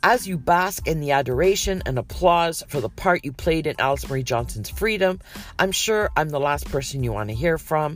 as 0.02 0.28
you 0.28 0.40
bask 0.40 0.88
in 0.88 1.00
the 1.00 1.12
adoration 1.12 1.84
and 1.86 2.00
applause 2.00 2.64
for 2.68 2.82
the 2.82 2.90
part 2.90 3.24
you 3.24 3.32
played 3.32 3.68
in 3.68 3.76
Alice 3.80 4.10
Marie 4.10 4.24
Johnson's 4.24 4.70
freedom, 4.70 5.20
I'm 5.60 5.72
sure 5.72 6.10
I'm 6.18 6.30
the 6.30 6.40
last 6.40 6.66
person 6.72 7.04
you 7.04 7.14
want 7.14 7.30
to 7.30 7.36
hear 7.36 7.60
from. 7.60 7.96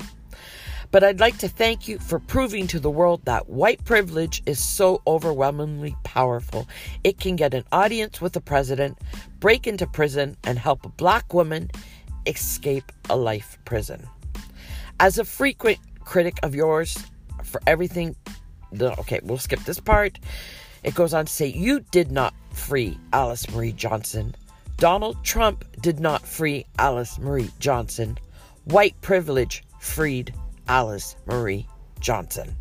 But 0.92 1.04
I'd 1.04 1.20
like 1.20 1.40
to 1.40 1.48
thank 1.48 1.88
you 1.88 1.98
for 1.98 2.20
proving 2.20 2.68
to 2.68 2.80
the 2.80 2.92
world 2.92 3.26
that 3.26 3.50
white 3.50 3.84
privilege 3.86 4.44
is 4.46 4.62
so 4.62 5.02
overwhelmingly 5.08 5.96
powerful. 6.04 6.68
It 7.04 7.20
can 7.20 7.36
get 7.36 7.56
an 7.56 7.64
audience 7.72 8.22
with 8.22 8.34
the 8.34 8.42
president, 8.42 9.00
break 9.40 9.66
into 9.66 9.88
prison, 9.88 10.38
and 10.44 10.60
help 10.60 10.86
a 10.86 10.90
black 10.90 11.34
woman 11.34 11.72
escape 12.28 12.92
a 13.10 13.16
life 13.16 13.58
prison. 13.66 14.06
As 15.00 15.18
a 15.18 15.26
frequent 15.26 15.80
critic 16.04 16.38
of 16.44 16.54
yours 16.54 16.98
for 17.44 17.62
everything, 17.68 18.16
the, 18.72 18.98
okay, 19.00 19.20
we'll 19.24 19.38
skip 19.38 19.60
this 19.62 19.80
part. 19.80 20.20
It 20.84 20.96
goes 20.96 21.14
on 21.14 21.26
to 21.26 21.32
say, 21.32 21.48
You 21.48 21.82
did 21.92 22.12
not 22.12 22.34
free 22.54 22.98
Alice 23.14 23.50
Marie 23.52 23.74
Johnson. 23.74 24.36
Donald 24.78 25.24
Trump 25.24 25.64
did 25.82 26.00
not 26.00 26.26
free 26.26 26.66
Alice 26.80 27.20
Marie 27.20 27.52
Johnson. 27.60 28.18
White 28.66 29.00
privilege 29.02 29.64
freed 29.80 30.34
Alice 30.68 31.16
Marie 31.26 31.68
Johnson. 32.00 32.56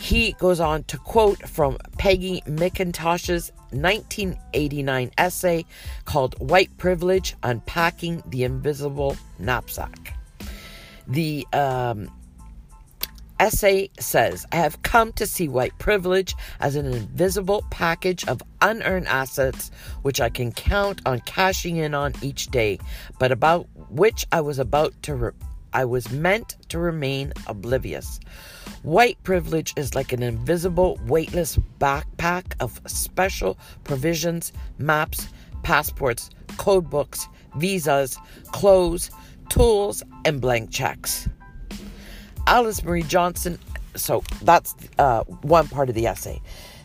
He 0.00 0.32
goes 0.34 0.60
on 0.60 0.84
to 0.84 0.98
quote 0.98 1.48
from 1.48 1.78
Peggy 1.98 2.42
McIntosh's 2.46 3.50
1989 3.70 5.10
essay 5.18 5.64
called 6.04 6.38
White 6.38 6.76
Privilege 6.78 7.34
Unpacking 7.42 8.22
the 8.26 8.44
Invisible 8.44 9.16
Knapsack. 9.38 10.14
The 11.08 11.46
um, 11.52 12.10
essay 13.38 13.90
says, 13.98 14.46
I 14.52 14.56
have 14.56 14.82
come 14.82 15.12
to 15.14 15.26
see 15.26 15.48
white 15.48 15.76
privilege 15.78 16.34
as 16.60 16.76
an 16.76 16.86
invisible 16.86 17.64
package 17.70 18.26
of 18.26 18.42
unearned 18.62 19.08
assets 19.08 19.70
which 20.02 20.20
I 20.20 20.28
can 20.28 20.52
count 20.52 21.00
on 21.06 21.20
cashing 21.20 21.76
in 21.76 21.94
on 21.94 22.12
each 22.22 22.48
day, 22.48 22.78
but 23.18 23.32
about 23.32 23.66
which 23.90 24.26
I 24.32 24.40
was 24.40 24.58
about 24.58 24.94
to 25.02 25.14
re- 25.14 25.30
I 25.72 25.84
was 25.84 26.10
meant 26.10 26.56
to 26.70 26.78
remain 26.78 27.34
oblivious. 27.46 28.18
White 28.82 29.22
privilege 29.24 29.74
is 29.76 29.94
like 29.94 30.12
an 30.12 30.22
invisible, 30.22 30.98
weightless 31.06 31.58
backpack 31.78 32.54
of 32.60 32.80
special 32.86 33.58
provisions, 33.84 34.52
maps, 34.78 35.28
passports, 35.62 36.30
code 36.56 36.88
books, 36.88 37.28
visas, 37.56 38.16
clothes, 38.52 39.10
tools, 39.50 40.02
and 40.24 40.40
blank 40.40 40.70
checks. 40.70 41.28
Alice 42.46 42.82
Marie 42.82 43.02
Johnson, 43.02 43.58
so 43.94 44.22
that's 44.42 44.74
uh, 44.98 45.24
one 45.42 45.68
part 45.68 45.88
of 45.88 45.94
the 45.94 46.06
essay. 46.06 46.40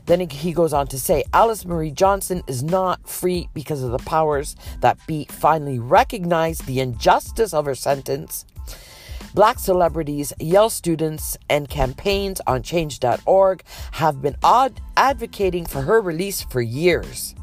Then 0.07 0.27
he 0.29 0.51
goes 0.51 0.73
on 0.73 0.87
to 0.87 0.99
say 0.99 1.23
Alice 1.33 1.65
Marie 1.65 1.91
Johnson 1.91 2.41
is 2.47 2.63
not 2.63 3.07
free 3.07 3.47
because 3.53 3.83
of 3.83 3.91
the 3.91 3.99
powers 3.99 4.55
that 4.81 4.97
be 5.05 5.25
finally 5.29 5.79
recognized 5.79 6.65
the 6.65 6.79
injustice 6.79 7.53
of 7.53 7.65
her 7.65 7.75
sentence 7.75 8.45
Black 9.33 9.59
celebrities, 9.59 10.33
Yale 10.41 10.69
students, 10.69 11.37
and 11.49 11.69
campaigns 11.69 12.41
on 12.47 12.63
change.org 12.63 13.63
have 13.91 14.21
been 14.21 14.35
ad- 14.43 14.81
advocating 14.97 15.65
for 15.65 15.83
her 15.83 16.01
release 16.01 16.41
for 16.41 16.61
years. 16.61 17.33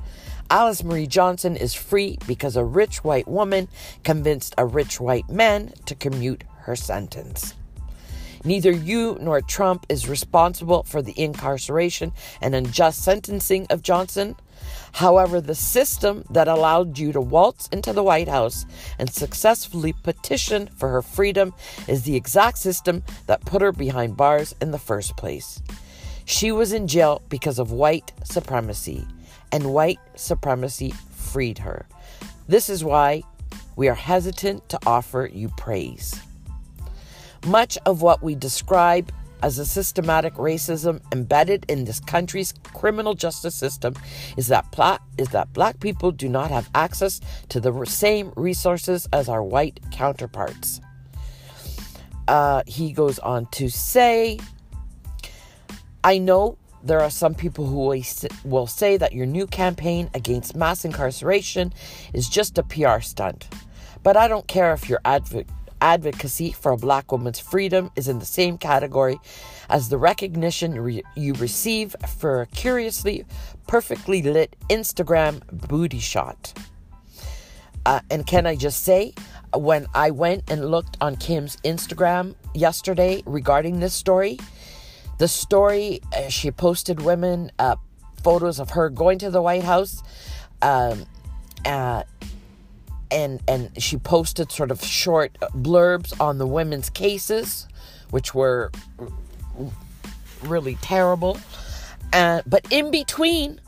Alice 0.51 0.85
Marie 0.85 1.07
Johnson 1.07 1.57
is 1.57 1.73
free 1.73 2.19
because 2.27 2.57
a 2.57 2.65
rich 2.65 3.05
white 3.05 3.27
woman 3.27 3.69
convinced 4.05 4.55
a 4.59 4.67
rich 4.67 5.01
white 5.01 5.31
man 5.31 5.73
to 5.87 5.95
commute 5.95 6.45
her 6.61 6.77
sentence. 6.77 7.55
Neither 8.49 8.71
you 8.71 9.19
nor 9.21 9.43
Trump 9.43 9.85
is 9.91 10.09
responsible 10.09 10.83
for 10.85 11.03
the 11.03 11.13
incarceration 11.21 12.13
and 12.41 12.55
unjust 12.55 13.05
sentencing 13.05 13.67
of 13.69 13.83
Johnson. 13.83 14.37
However, 14.93 15.39
the 15.39 15.55
system 15.55 16.25
that 16.31 16.49
allowed 16.49 16.99
you 16.99 17.13
to 17.13 17.21
waltz 17.21 17.69
into 17.69 17.93
the 17.93 18.03
White 18.03 18.27
House 18.27 18.65
and 18.99 19.13
successfully 19.13 19.93
petition 19.93 20.71
for 20.79 20.89
her 20.89 21.03
freedom 21.03 21.53
is 21.87 22.05
the 22.05 22.17
exact 22.17 22.57
system 22.57 23.03
that 23.27 23.45
put 23.45 23.61
her 23.61 23.71
behind 23.71 24.17
bars 24.17 24.55
in 24.63 24.71
the 24.71 24.79
first 24.79 25.19
place. 25.19 25.61
She 26.25 26.51
was 26.51 26.73
in 26.73 26.89
jail 26.89 27.21
because 27.29 27.59
of 27.59 27.71
white 27.71 28.13
supremacy, 28.25 29.07
and 29.53 29.75
white 29.75 30.01
supremacy 30.15 30.95
freed 31.15 31.59
her. 31.59 31.85
This 32.49 32.71
is 32.71 32.83
why 32.83 33.25
we 33.77 33.89
are 33.89 33.95
hesitant 33.95 34.71
to 34.71 34.79
offer 34.87 35.29
you 35.31 35.51
praise. 35.59 36.23
Much 37.47 37.79
of 37.87 38.03
what 38.03 38.23
we 38.23 38.35
describe 38.35 39.13
as 39.43 39.59
a 39.59 39.67
systematic 39.67 40.35
racism 40.35 41.01
embedded 41.13 41.65
in 41.69 41.85
this 41.85 42.01
country's 42.01 42.53
criminal 42.75 43.15
justice 43.15 43.55
system 43.55 43.95
is 44.37 44.49
that 44.49 44.71
black, 44.73 45.01
is 45.17 45.29
that 45.29 45.53
black 45.53 45.79
people 45.81 46.11
do 46.11 46.29
not 46.29 46.51
have 46.51 46.69
access 46.75 47.21
to 47.49 47.61
the 47.61 47.85
same 47.87 48.33
resources 48.37 49.09
as 49.13 49.29
our 49.29 49.43
white 49.43 49.81
counterparts. 49.93 50.81
Uh, 52.27 52.63
he 52.67 52.93
goes 52.93 53.19
on 53.21 53.47
to 53.47 53.69
say, 53.69 54.39
I 56.05 56.19
know 56.19 56.59
there 56.83 57.01
are 57.01 57.11
some 57.11 57.35
people 57.35 57.67
who 57.67 58.03
will 58.45 58.67
say 58.67 58.97
that 58.97 59.13
your 59.13 59.27
new 59.27 59.47
campaign 59.47 60.11
against 60.15 60.55
mass 60.55 60.85
incarceration 60.85 61.73
is 62.13 62.29
just 62.29 62.59
a 62.59 62.63
PR 62.63 63.01
stunt. 63.01 63.49
But 64.03 64.17
I 64.17 64.29
don't 64.29 64.47
care 64.47 64.73
if 64.73 64.89
your 64.89 65.01
adv- 65.05 65.45
advocacy 65.81 66.53
for 66.53 66.73
a 66.73 66.77
black 66.77 67.13
woman's 67.13 67.39
freedom 67.39 67.91
is 67.97 68.09
in 68.09 68.19
the 68.19 68.27
same 68.27 68.59
category 68.59 69.19
as 69.69 69.89
the 69.89 69.99
recognition 69.99 70.79
re- 70.81 71.03
you 71.17 71.35
receive 71.35 71.95
for 72.17 72.43
a 72.43 72.47
curiously 72.47 73.25
perfectly 73.67 74.23
lit 74.23 74.57
Instagram 74.69 75.41
booty 75.69 75.99
shot. 75.99 76.53
Uh, 77.87 78.01
and 78.11 78.27
can 78.27 78.47
I 78.47 78.55
just 78.55 78.85
say, 78.85 79.15
when 79.55 79.87
I 79.95 80.11
went 80.11 80.51
and 80.51 80.71
looked 80.71 80.97
on 81.01 81.17
Kim's 81.17 81.57
Instagram 81.65 82.35
yesterday 82.55 83.23
regarding 83.25 83.81
this 83.81 83.95
story, 83.95 84.39
the 85.19 85.29
story 85.29 86.01
uh, 86.17 86.29
she 86.29 86.51
posted 86.51 87.01
women 87.01 87.51
uh, 87.59 87.77
photos 88.23 88.61
of 88.61 88.71
her 88.71 88.91
going 88.91 89.19
to 89.21 89.31
the 89.31 89.41
White 89.41 89.65
House. 89.65 90.03
Um, 90.61 91.07
uh, 91.65 92.03
and 93.11 93.43
and 93.49 93.71
she 93.83 93.97
posted 93.97 94.51
sort 94.53 94.71
of 94.71 94.85
short 94.85 95.39
blurbs 95.55 96.19
on 96.21 96.39
the 96.39 96.47
women's 96.47 96.91
cases, 96.91 97.67
which 98.11 98.35
were 98.35 98.71
really 100.45 100.77
terrible. 100.77 101.39
Uh, 102.13 102.43
but 102.47 102.67
in 102.73 102.91
between, 102.91 103.61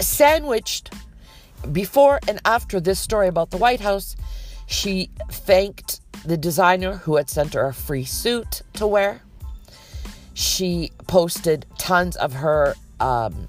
sandwiched 0.00 0.92
before 1.72 2.20
and 2.28 2.40
after 2.44 2.80
this 2.80 2.98
story 2.98 3.28
about 3.28 3.50
the 3.50 3.56
White 3.56 3.80
House, 3.80 4.16
she 4.66 5.10
thanked 5.30 6.00
the 6.24 6.36
designer 6.36 6.96
who 6.96 7.16
had 7.16 7.28
sent 7.28 7.54
her 7.54 7.66
a 7.66 7.74
free 7.74 8.04
suit 8.04 8.62
to 8.74 8.86
wear. 8.86 9.22
She 10.34 10.90
posted 11.06 11.66
tons 11.78 12.16
of 12.16 12.32
her 12.32 12.74
um, 13.00 13.48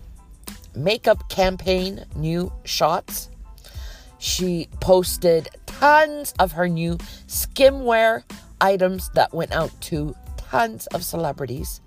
makeup 0.76 1.30
campaign 1.30 2.06
new 2.16 2.52
shots. 2.64 3.30
She 4.26 4.70
posted 4.80 5.50
tons 5.68 6.34
of 6.40 6.54
her 6.54 6.68
new 6.68 6.98
skimwear 7.28 8.24
items 8.60 9.12
that 9.14 9.36
went 9.36 9.52
out 9.52 9.70
to 9.82 10.16
tons 10.36 10.88
of 10.88 11.06
celebrities. 11.06 11.80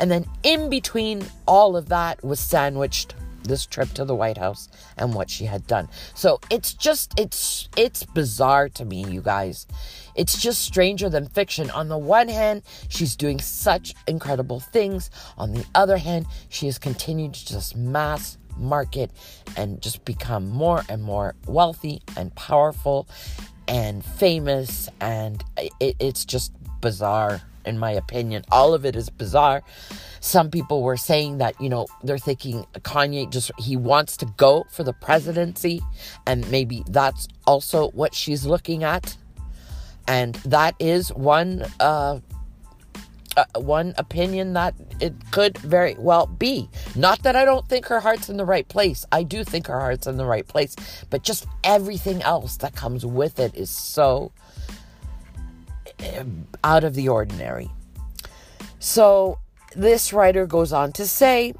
And 0.00 0.10
then 0.10 0.26
in 0.42 0.68
between 0.68 1.24
all 1.46 1.76
of 1.76 1.88
that 1.90 2.22
was 2.24 2.40
sandwiched 2.40 3.14
this 3.44 3.64
trip 3.64 3.90
to 3.90 4.04
the 4.04 4.14
White 4.14 4.38
House 4.38 4.68
and 4.98 5.14
what 5.14 5.30
she 5.30 5.44
had 5.44 5.68
done. 5.68 5.88
So 6.14 6.40
it's 6.50 6.74
just 6.74 7.14
it's 7.16 7.68
it's 7.76 8.02
bizarre 8.02 8.68
to 8.70 8.84
me, 8.84 9.04
you 9.04 9.20
guys. 9.20 9.68
It's 10.16 10.40
just 10.42 10.62
stranger 10.64 11.08
than 11.08 11.28
fiction. 11.28 11.70
On 11.70 11.88
the 11.88 11.98
one 11.98 12.28
hand, 12.28 12.62
she's 12.88 13.14
doing 13.14 13.38
such 13.38 13.94
incredible 14.08 14.58
things. 14.58 15.10
On 15.38 15.52
the 15.52 15.64
other 15.76 15.98
hand, 15.98 16.26
she 16.48 16.66
has 16.66 16.76
continued 16.76 17.34
to 17.34 17.46
just 17.46 17.76
mass 17.76 18.36
market 18.56 19.10
and 19.56 19.80
just 19.80 20.04
become 20.04 20.48
more 20.48 20.82
and 20.88 21.02
more 21.02 21.34
wealthy 21.46 22.02
and 22.16 22.34
powerful 22.34 23.08
and 23.68 24.04
famous 24.04 24.88
and 25.00 25.44
it, 25.56 25.96
it's 25.98 26.24
just 26.24 26.52
bizarre 26.80 27.40
in 27.64 27.78
my 27.78 27.90
opinion. 27.90 28.44
All 28.50 28.74
of 28.74 28.84
it 28.84 28.96
is 28.96 29.10
bizarre. 29.10 29.62
Some 30.20 30.50
people 30.50 30.82
were 30.82 30.96
saying 30.96 31.38
that, 31.38 31.60
you 31.60 31.68
know, 31.68 31.86
they're 32.02 32.18
thinking 32.18 32.66
Kanye 32.76 33.30
just, 33.30 33.50
he 33.58 33.76
wants 33.76 34.16
to 34.18 34.26
go 34.36 34.66
for 34.70 34.84
the 34.84 34.92
presidency, 34.92 35.80
and 36.26 36.48
maybe 36.50 36.84
that's 36.88 37.28
also 37.46 37.90
what 37.90 38.14
she's 38.14 38.46
looking 38.46 38.84
at. 38.84 39.16
And 40.06 40.34
that 40.36 40.74
is 40.78 41.12
one, 41.12 41.64
uh, 41.80 42.20
uh, 43.36 43.44
one 43.56 43.94
opinion 43.98 44.52
that 44.54 44.74
it 45.00 45.14
could 45.30 45.58
very 45.58 45.94
well 45.98 46.26
be. 46.26 46.68
Not 46.94 47.22
that 47.22 47.36
I 47.36 47.44
don't 47.44 47.68
think 47.68 47.86
her 47.86 48.00
heart's 48.00 48.28
in 48.28 48.36
the 48.36 48.44
right 48.44 48.66
place. 48.68 49.04
I 49.12 49.22
do 49.22 49.44
think 49.44 49.66
her 49.66 49.80
heart's 49.80 50.06
in 50.06 50.16
the 50.16 50.26
right 50.26 50.46
place, 50.46 50.76
but 51.10 51.22
just 51.22 51.46
everything 51.62 52.22
else 52.22 52.56
that 52.58 52.74
comes 52.74 53.04
with 53.04 53.38
it 53.38 53.54
is 53.54 53.70
so 53.70 54.32
out 56.62 56.84
of 56.84 56.94
the 56.94 57.08
ordinary. 57.08 57.70
So 58.78 59.38
this 59.74 60.12
writer 60.12 60.46
goes 60.46 60.72
on 60.72 60.92
to 60.92 61.06
say, 61.06 61.54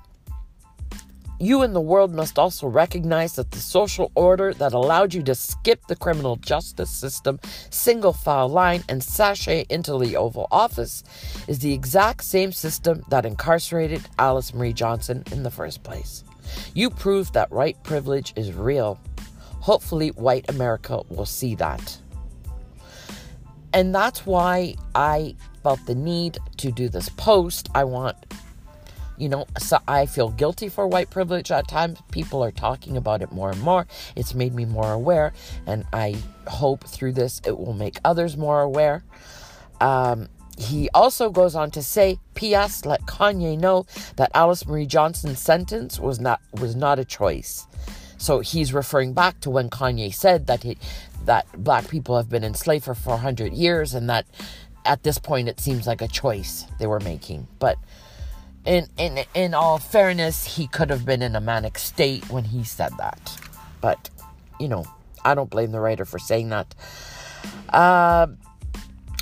you 1.45 1.63
and 1.63 1.75
the 1.75 1.81
world 1.81 2.15
must 2.15 2.39
also 2.39 2.67
recognize 2.67 3.35
that 3.37 3.51
the 3.51 3.59
social 3.59 4.11
order 4.15 4.55
that 4.55 4.73
allowed 4.73 5.15
you 5.15 5.23
to 5.23 5.35
skip 5.35 5.87
the 5.87 5.97
criminal 5.97 6.37
justice 6.37 6.91
system, 6.91 7.41
single 7.71 8.13
file 8.13 8.49
line, 8.49 8.83
and 8.89 9.03
sashay 9.03 9.67
into 9.69 9.99
the 9.99 10.17
Oval 10.17 10.47
Office 10.51 11.03
is 11.49 11.59
the 11.59 11.73
exact 11.73 12.25
same 12.25 12.53
system 12.53 13.05
that 13.09 13.27
incarcerated 13.27 14.03
Alice 14.19 14.55
Marie 14.55 14.73
Johnson 14.73 15.25
in 15.33 15.43
the 15.43 15.51
first 15.51 15.83
place. 15.83 16.25
You 16.75 16.91
proved 16.91 17.35
that 17.35 17.51
white 17.51 17.83
privilege 17.83 18.33
is 18.37 18.53
real. 18.53 18.99
Hopefully, 19.61 20.09
white 20.11 20.49
America 20.51 21.03
will 21.09 21.27
see 21.27 21.55
that. 21.57 21.99
And 23.73 23.95
that's 23.95 24.25
why 24.25 24.77
I 24.95 25.35
felt 25.63 25.85
the 25.87 25.95
need 25.95 26.39
to 26.59 26.71
do 26.71 26.89
this 26.89 27.09
post. 27.09 27.71
I 27.75 27.85
want, 27.85 28.17
you 29.17 29.29
know, 29.29 29.47
so 29.59 29.79
I 29.87 30.07
feel 30.07 30.31
guilty 30.31 30.69
for 30.69 30.87
white 30.87 31.11
privilege 31.11 31.51
at 31.51 31.69
times. 31.69 32.01
People 32.11 32.43
are 32.43 32.51
talking 32.51 32.97
about 32.97 33.23
it 33.23 33.33
more 33.33 33.51
and 33.51 33.61
more. 33.61 33.87
It's 34.17 34.35
made 34.35 34.55
me 34.55 34.65
more 34.65 34.93
aware, 34.93 35.33
and 35.67 35.85
I 35.93 36.17
hope 36.47 36.85
through 36.85 37.13
this 37.13 37.41
it 37.45 37.59
will 37.59 37.75
make 37.75 37.99
others 38.05 38.37
more 38.37 38.61
aware. 38.61 39.05
Um, 39.81 40.29
he 40.57 40.89
also 40.95 41.31
goes 41.31 41.55
on 41.55 41.71
to 41.73 41.83
say, 41.83 42.19
P.S. 42.35 42.85
Let 42.85 43.03
Kanye 43.03 43.59
know 43.59 43.87
that 44.17 44.31
Alice 44.35 44.67
Marie 44.67 44.87
Johnson's 44.87 45.41
sentence 45.41 45.99
was 45.99 46.21
not 46.21 46.41
was 46.61 46.77
not 46.77 46.99
a 46.99 47.05
choice. 47.05 47.67
So 48.19 48.41
he's 48.41 48.73
referring 48.73 49.13
back 49.13 49.41
to 49.41 49.51
when 49.51 49.69
Kanye 49.69 50.15
said 50.15 50.47
that 50.47 50.63
he, 50.63 50.79
that 51.27 51.47
black 51.63 51.89
people 51.89 52.17
have 52.17 52.31
been 52.31 52.45
enslaved 52.45 52.85
for 52.85 52.95
400 52.95 53.53
years 53.53 53.95
and 53.95 54.09
that 54.09 54.27
at 54.85 55.03
this 55.03 55.19
point 55.19 55.49
it 55.49 55.61
seems 55.61 55.87
like 55.87 56.01
a 56.01 56.09
choice 56.09 56.67
they 56.79 56.87
were 56.87 57.01
making 57.01 57.47
but 57.59 57.79
in 58.65 58.87
in 58.97 59.25
in 59.35 59.55
all 59.55 59.79
fairness 59.79 60.45
he 60.57 60.67
could 60.67 60.91
have 60.91 61.05
been 61.05 61.23
in 61.23 61.37
a 61.37 61.41
manic 61.41 61.79
state 61.79 62.29
when 62.31 62.45
he 62.45 62.65
said 62.65 62.93
that 62.99 63.37
but 63.81 64.11
you 64.59 64.69
know 64.69 64.85
i 65.25 65.35
don't 65.35 65.51
blame 65.51 65.71
the 65.71 65.81
writer 65.81 66.05
for 66.05 66.19
saying 66.19 66.49
that 66.49 66.75
uh, 67.71 68.27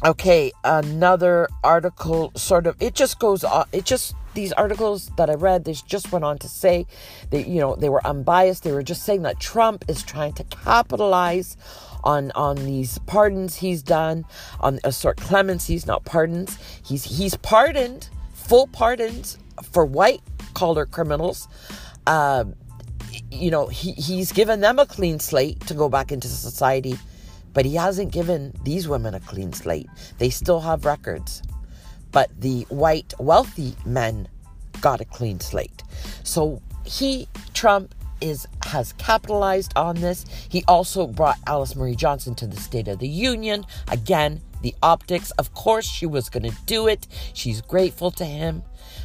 okay 0.05 0.52
another 0.64 1.48
article 1.64 2.31
sort 2.37 2.66
of 2.66 2.76
it 2.81 2.94
just 2.94 3.18
goes 3.18 3.42
on 3.42 3.66
it 3.72 3.85
just 3.85 4.14
these 4.35 4.52
articles 4.52 5.11
that 5.16 5.28
I 5.28 5.35
read, 5.35 5.64
they 5.64 5.74
just 5.74 6.12
went 6.12 6.24
on 6.24 6.38
to 6.38 6.48
say 6.48 6.87
that, 7.31 7.46
you 7.46 7.61
know, 7.61 7.76
they 7.76 7.88
were 7.88 8.05
unbiased. 8.07 8.62
They 8.62 8.72
were 8.72 8.83
just 8.83 9.05
saying 9.05 9.22
that 9.22 9.40
Trump 9.40 9.85
is 9.88 10.02
trying 10.02 10.33
to 10.35 10.44
capitalize 10.44 11.57
on 12.05 12.33
on 12.33 12.57
these 12.57 12.98
pardons 13.00 13.57
he's 13.57 13.83
done, 13.83 14.24
on 14.61 14.81
a 14.85 14.88
uh, 14.88 14.90
sort 14.90 15.18
clemencies, 15.18 15.87
not 15.87 16.05
pardons. 16.05 16.59
He's 16.85 17.05
he's 17.05 17.37
pardoned, 17.37 18.09
full 18.46 18.66
pardons 18.66 19.38
for 19.62 19.85
white 19.85 20.22
collar 20.55 20.87
criminals. 20.87 21.48
Uh, 22.07 22.44
you 23.31 23.50
know, 23.50 23.66
he, 23.66 23.92
he's 23.92 24.33
given 24.33 24.61
them 24.61 24.78
a 24.78 24.87
clean 24.87 25.18
slate 25.18 25.61
to 25.66 25.74
go 25.74 25.88
back 25.88 26.12
into 26.12 26.28
society, 26.28 26.98
but 27.52 27.64
he 27.64 27.74
hasn't 27.74 28.12
given 28.12 28.55
these 28.64 28.88
women 28.88 29.14
a 29.14 29.20
clean 29.20 29.52
slate. 29.52 29.88
They 30.18 30.31
still 30.31 30.61
have 30.61 30.85
records. 30.85 31.42
But 32.11 32.31
the 32.38 32.66
white 32.68 33.14
wealthy 33.18 33.74
men 33.87 34.28
got 34.83 35.00
a 35.00 35.05
clean 35.07 35.40
slate. 35.40 35.83
So 36.24 36.61
he, 36.85 37.26
Trump, 37.55 37.94
is 38.20 38.46
has 38.66 38.92
capitalized 38.94 39.72
on 39.76 39.96
this. 39.96 40.24
He 40.48 40.62
also 40.68 41.07
brought 41.07 41.38
Alice 41.46 41.74
Marie 41.74 41.96
Johnson 41.96 42.35
to 42.37 42.46
the 42.46 42.57
State 42.57 42.87
of 42.87 42.98
the 43.00 43.09
Union. 43.09 43.66
Again, 43.88 44.40
the 44.62 44.75
optics. 44.83 45.31
Of 45.33 45.55
course, 45.55 45.87
she 45.87 46.07
was 46.07 46.29
going 46.29 46.51
to 46.51 46.57
do 46.66 46.87
it. 46.87 47.07
She's 47.35 47.61
grateful 47.61 48.11
to 48.12 48.25
him. 48.25 48.62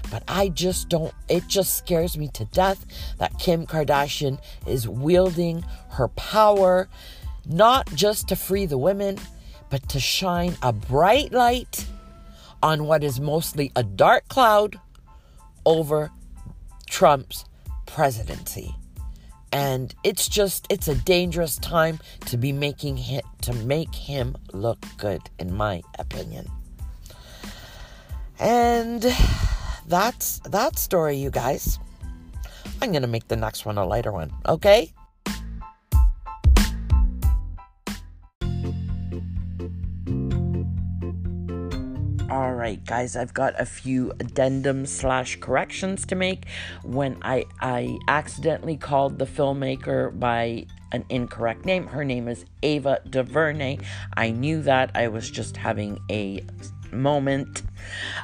But 0.09 0.23
I 0.27 0.49
just 0.49 0.89
don't, 0.89 1.13
it 1.27 1.47
just 1.47 1.75
scares 1.75 2.17
me 2.17 2.29
to 2.29 2.45
death 2.45 2.85
that 3.17 3.37
Kim 3.39 3.65
Kardashian 3.65 4.39
is 4.65 4.87
wielding 4.87 5.63
her 5.89 6.07
power 6.09 6.87
not 7.45 7.93
just 7.93 8.27
to 8.29 8.35
free 8.35 8.65
the 8.65 8.77
women, 8.77 9.17
but 9.69 9.87
to 9.89 9.99
shine 9.99 10.55
a 10.61 10.71
bright 10.71 11.31
light 11.31 11.87
on 12.63 12.85
what 12.85 13.03
is 13.03 13.19
mostly 13.19 13.71
a 13.75 13.83
dark 13.83 14.27
cloud 14.27 14.79
over 15.65 16.11
Trump's 16.89 17.45
presidency 17.85 18.75
and 19.51 19.93
it's 20.03 20.27
just 20.27 20.67
it's 20.69 20.87
a 20.87 20.95
dangerous 20.95 21.57
time 21.57 21.99
to 22.25 22.37
be 22.37 22.51
making 22.51 22.97
him 22.97 23.21
to 23.41 23.53
make 23.53 23.93
him 23.93 24.35
look 24.53 24.79
good 24.97 25.21
in 25.39 25.53
my 25.53 25.81
opinion. 25.99 26.47
And 28.39 29.05
that's 29.87 30.39
that 30.39 30.77
story 30.77 31.17
you 31.17 31.29
guys. 31.29 31.79
I'm 32.81 32.91
gonna 32.91 33.07
make 33.07 33.27
the 33.27 33.35
next 33.35 33.65
one 33.65 33.77
a 33.77 33.85
lighter 33.85 34.11
one 34.11 34.31
okay 34.47 34.93
All 42.37 42.53
right, 42.53 42.85
guys, 42.85 43.15
I've 43.15 43.33
got 43.33 43.59
a 43.59 43.65
few 43.65 44.13
addendums 44.19 44.89
slash 44.89 45.39
corrections 45.39 46.05
to 46.05 46.13
make. 46.13 46.45
When 46.83 47.17
I 47.23 47.45
I 47.59 47.97
accidentally 48.07 48.77
called 48.77 49.17
the 49.17 49.25
filmmaker 49.25 50.17
by 50.19 50.67
an 50.91 51.03
incorrect 51.09 51.65
name, 51.65 51.87
her 51.87 52.05
name 52.05 52.27
is 52.27 52.45
Ava 52.61 52.99
DuVernay. 53.09 53.79
I 54.15 54.29
knew 54.29 54.61
that. 54.61 54.91
I 54.93 55.07
was 55.07 55.31
just 55.31 55.57
having 55.57 55.97
a 56.11 56.45
moment. 56.91 57.63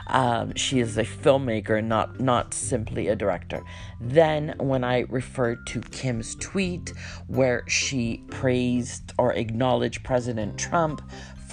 Um, 0.08 0.54
she 0.56 0.80
is 0.80 0.98
a 0.98 1.04
filmmaker, 1.04 1.84
not 1.84 2.20
not 2.20 2.54
simply 2.54 3.08
a 3.08 3.16
director. 3.16 3.64
Then, 4.00 4.54
when 4.60 4.84
I 4.84 5.06
referred 5.10 5.66
to 5.68 5.82
Kim's 5.82 6.36
tweet 6.36 6.94
where 7.28 7.64
she 7.68 8.24
praised 8.30 9.12
or 9.18 9.34
acknowledged 9.34 10.04
President 10.04 10.60
Trump 10.60 11.02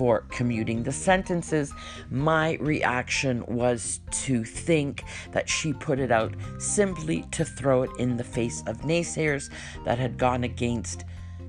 for 0.00 0.24
commuting 0.30 0.82
the 0.82 0.90
sentences, 0.90 1.74
my 2.10 2.54
reaction 2.54 3.44
was 3.46 4.00
to 4.10 4.42
think 4.42 5.04
that 5.32 5.46
she 5.46 5.74
put 5.74 5.98
it 6.00 6.10
out 6.10 6.32
simply 6.56 7.22
to 7.32 7.44
throw 7.44 7.82
it 7.82 7.90
in 7.98 8.16
the 8.16 8.24
face 8.24 8.62
of 8.66 8.78
naysayers 8.78 9.50
that 9.84 9.98
had 9.98 10.16
gone 10.16 10.42
against 10.42 11.04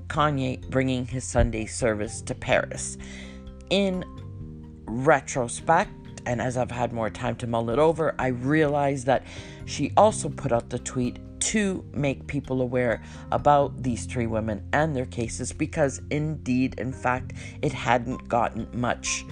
Kanye 0.08 0.60
bringing 0.68 1.06
his 1.06 1.24
Sunday 1.24 1.64
service 1.64 2.20
to 2.20 2.34
Paris. 2.34 2.98
In 3.70 4.04
retrospect, 4.84 6.20
and 6.26 6.42
as 6.42 6.58
I've 6.58 6.70
had 6.70 6.92
more 6.92 7.08
time 7.08 7.36
to 7.36 7.46
mull 7.46 7.70
it 7.70 7.78
over, 7.78 8.14
I 8.18 8.26
realized 8.26 9.06
that 9.06 9.24
she 9.64 9.92
also 9.96 10.28
put 10.28 10.52
out 10.52 10.70
the 10.70 10.78
tweet 10.78 11.18
to 11.40 11.84
make 11.92 12.26
people 12.26 12.62
aware 12.62 13.02
about 13.32 13.82
these 13.82 14.06
three 14.06 14.26
women 14.26 14.64
and 14.72 14.94
their 14.94 15.06
cases 15.06 15.52
because, 15.52 16.00
indeed, 16.10 16.78
in 16.78 16.92
fact, 16.92 17.32
it 17.62 17.72
hadn't 17.72 18.28
gotten 18.28 18.68
much 18.72 19.24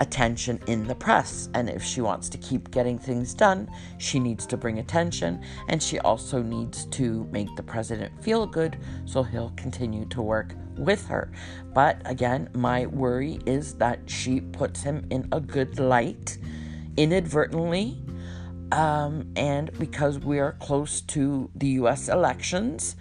attention 0.00 0.60
in 0.66 0.86
the 0.86 0.94
press. 0.94 1.48
And 1.54 1.70
if 1.70 1.82
she 1.82 2.00
wants 2.00 2.28
to 2.30 2.38
keep 2.38 2.70
getting 2.70 2.98
things 2.98 3.34
done, 3.34 3.70
she 3.98 4.18
needs 4.18 4.46
to 4.46 4.56
bring 4.56 4.78
attention 4.78 5.42
and 5.68 5.82
she 5.82 5.98
also 6.00 6.42
needs 6.42 6.86
to 6.86 7.26
make 7.30 7.54
the 7.56 7.62
president 7.62 8.12
feel 8.22 8.46
good 8.46 8.78
so 9.04 9.22
he'll 9.22 9.52
continue 9.56 10.04
to 10.06 10.20
work 10.20 10.54
with 10.76 11.06
her. 11.06 11.30
But 11.72 12.02
again, 12.04 12.48
my 12.54 12.86
worry 12.86 13.38
is 13.46 13.74
that 13.74 14.00
she 14.06 14.40
puts 14.40 14.82
him 14.82 15.06
in 15.10 15.28
a 15.32 15.40
good 15.40 15.78
light 15.78 16.38
inadvertently. 16.96 18.01
Um, 18.72 19.30
and 19.36 19.70
because 19.78 20.18
we 20.18 20.38
are 20.38 20.52
close 20.52 21.02
to 21.02 21.50
the 21.54 21.68
US 21.82 22.08
elections, 22.08 22.96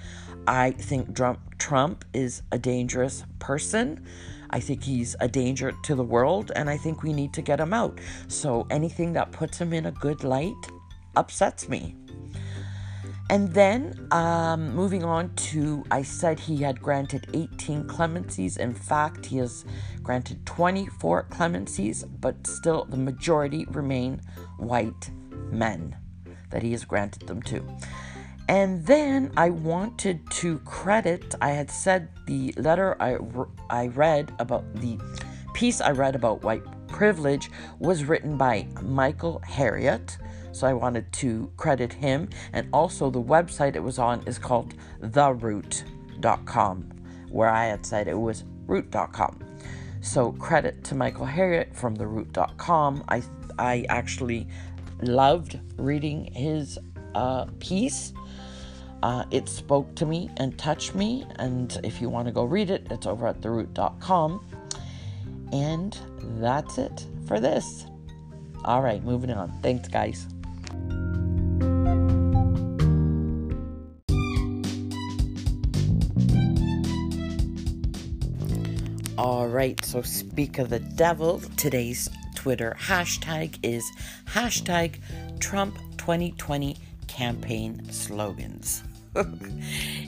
I 0.45 0.71
think 0.71 1.15
Trump, 1.57 2.03
is 2.13 2.41
a 2.51 2.59
dangerous 2.59 3.23
person. 3.39 4.05
I 4.49 4.59
think 4.59 4.83
he's 4.83 5.15
a 5.21 5.29
danger 5.29 5.71
to 5.83 5.95
the 5.95 6.03
world, 6.03 6.51
and 6.57 6.69
I 6.69 6.75
think 6.75 7.03
we 7.03 7.13
need 7.13 7.31
to 7.33 7.41
get 7.41 7.61
him 7.61 7.73
out. 7.73 7.99
So 8.27 8.67
anything 8.69 9.13
that 9.13 9.31
puts 9.31 9.59
him 9.59 9.71
in 9.71 9.85
a 9.85 9.91
good 9.91 10.25
light 10.25 10.61
upsets 11.15 11.69
me. 11.69 11.95
And 13.29 13.53
then, 13.53 14.09
um, 14.11 14.75
moving 14.75 15.05
on 15.05 15.33
to, 15.35 15.85
I 15.89 16.01
said 16.01 16.37
he 16.37 16.57
had 16.57 16.81
granted 16.81 17.27
18 17.33 17.87
clemencies. 17.87 18.57
In 18.57 18.73
fact, 18.73 19.25
he 19.25 19.37
has 19.37 19.63
granted 20.03 20.45
24 20.45 21.27
clemencies, 21.29 22.03
but 22.03 22.45
still 22.45 22.83
the 22.83 22.97
majority 22.97 23.63
remain 23.69 24.19
white 24.57 25.11
men 25.51 25.95
that 26.49 26.63
he 26.63 26.71
has 26.71 26.85
granted 26.85 27.27
them 27.27 27.41
to. 27.43 27.63
And 28.47 28.85
then 28.85 29.31
I 29.37 29.49
wanted 29.49 30.29
to 30.31 30.59
credit, 30.59 31.35
I 31.41 31.51
had 31.51 31.71
said 31.71 32.09
the 32.27 32.53
letter 32.57 33.01
I, 33.01 33.17
I 33.69 33.87
read 33.87 34.33
about 34.39 34.75
the 34.75 34.99
piece 35.53 35.79
I 35.79 35.91
read 35.91 36.15
about 36.15 36.43
white 36.43 36.63
privilege 36.87 37.49
was 37.79 38.03
written 38.03 38.37
by 38.37 38.67
Michael 38.81 39.41
Harriot. 39.47 40.17
So 40.51 40.67
I 40.67 40.73
wanted 40.73 41.11
to 41.13 41.49
credit 41.55 41.93
him. 41.93 42.29
And 42.51 42.67
also, 42.73 43.09
the 43.09 43.21
website 43.21 43.75
it 43.75 43.83
was 43.83 43.97
on 43.97 44.21
is 44.27 44.37
called 44.37 44.73
theroot.com, 45.01 46.91
where 47.29 47.49
I 47.49 47.65
had 47.67 47.85
said 47.85 48.07
it 48.07 48.19
was 48.19 48.43
root.com. 48.67 49.39
So 50.01 50.31
credit 50.33 50.83
to 50.85 50.95
Michael 50.95 51.25
Harriot 51.25 51.73
from 51.73 51.95
theroot.com. 51.95 53.03
I, 53.07 53.23
I 53.57 53.85
actually 53.87 54.47
loved 55.01 55.59
reading 55.77 56.25
his 56.33 56.79
uh, 57.15 57.45
piece 57.59 58.13
uh, 59.03 59.25
it 59.31 59.49
spoke 59.49 59.93
to 59.95 60.05
me 60.05 60.29
and 60.37 60.57
touched 60.57 60.95
me. 60.95 61.25
And 61.37 61.79
if 61.83 62.01
you 62.01 62.09
want 62.09 62.27
to 62.27 62.31
go 62.31 62.43
read 62.43 62.69
it, 62.69 62.87
it's 62.91 63.07
over 63.07 63.27
at 63.27 63.41
theroot.com. 63.41 64.45
And 65.51 65.97
that's 66.39 66.77
it 66.77 67.07
for 67.27 67.39
this. 67.39 67.85
All 68.63 68.81
right, 68.81 69.03
moving 69.03 69.31
on. 69.31 69.51
Thanks, 69.61 69.87
guys. 69.87 70.27
All 79.17 79.47
right, 79.47 79.83
so 79.83 80.01
speak 80.01 80.57
of 80.57 80.69
the 80.69 80.79
devil, 80.79 81.41
today's 81.57 82.09
Twitter 82.41 82.75
hashtag 82.79 83.59
is 83.61 83.83
hashtag 84.25 84.95
Trump 85.39 85.77
2020 85.97 86.75
campaign 87.07 87.83
slogans. 87.91 88.81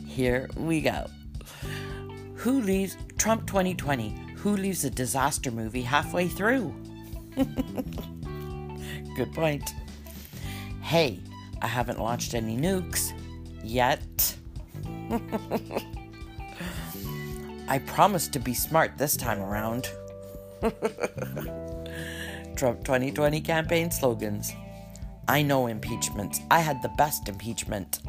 Here 0.08 0.50
we 0.58 0.82
go. 0.82 1.06
Who 2.38 2.62
leaves 2.62 2.98
Trump 3.20 3.46
2020? 3.46 4.18
Who 4.38 4.58
leaves 4.58 4.84
a 4.84 4.90
disaster 4.90 5.52
movie 5.52 5.84
halfway 5.84 6.28
through? 6.28 6.74
Good 7.36 9.32
point. 9.36 9.76
Hey, 10.82 11.20
I 11.62 11.68
haven't 11.68 12.00
launched 12.00 12.34
any 12.34 12.58
nukes 12.58 13.14
yet. 13.64 14.36
I 17.68 17.78
promise 17.78 18.28
to 18.30 18.40
be 18.40 18.56
smart 18.56 18.98
this 18.98 19.16
time 19.16 19.40
around. 19.40 19.88
Trump 22.56 22.84
2020 22.84 23.42
campaign 23.42 23.92
slogans. 23.92 24.54
I 25.28 25.42
know 25.42 25.68
impeachments. 25.68 26.42
I 26.52 26.60
had 26.60 26.82
the 26.82 26.90
best 26.98 27.30
impeachment. 27.30 28.00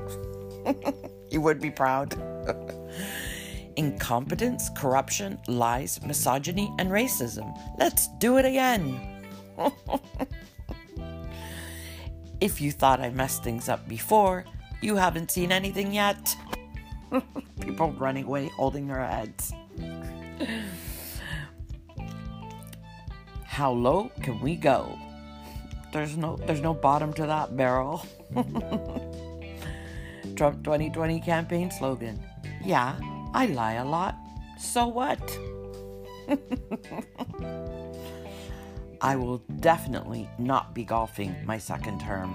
you 1.31 1.41
would 1.41 1.61
be 1.61 1.71
proud. 1.71 2.15
Incompetence, 3.77 4.71
corruption, 4.77 5.39
lies, 5.49 6.01
misogyny, 6.03 6.73
and 6.79 6.91
racism. 6.91 7.57
Let's 7.79 8.09
do 8.19 8.39
it 8.39 8.45
again. 8.45 9.01
if 12.41 12.61
you 12.61 12.71
thought 12.71 13.01
I 13.01 13.11
messed 13.11 13.43
things 13.43 13.69
up 13.69 13.89
before, 13.89 14.45
you 14.81 14.97
haven't 14.97 15.31
seen 15.31 15.51
anything 15.51 15.93
yet. 15.93 16.37
People 17.61 17.93
running 17.93 18.25
away, 18.25 18.49
holding 18.49 18.87
their 18.89 19.05
heads. 19.05 19.53
How 23.55 23.71
low 23.71 24.11
can 24.21 24.41
we 24.41 24.57
go? 24.57 24.99
There's 25.93 26.17
no 26.17 26.35
there's 26.35 26.61
no 26.61 26.75
bottom 26.75 27.13
to 27.13 27.27
that 27.27 27.57
barrel. 27.57 28.05
Trump 30.35 30.65
2020 30.65 31.21
campaign 31.21 31.71
slogan. 31.71 32.21
Yeah, 32.65 32.99
I 33.33 33.47
lie 33.47 33.75
a 33.75 33.85
lot. 33.85 34.17
So 34.59 34.89
what? 34.89 35.23
I 39.01 39.15
will 39.15 39.39
definitely 39.61 40.29
not 40.37 40.75
be 40.75 40.83
golfing 40.83 41.37
my 41.47 41.59
second 41.59 42.01
term. 42.01 42.35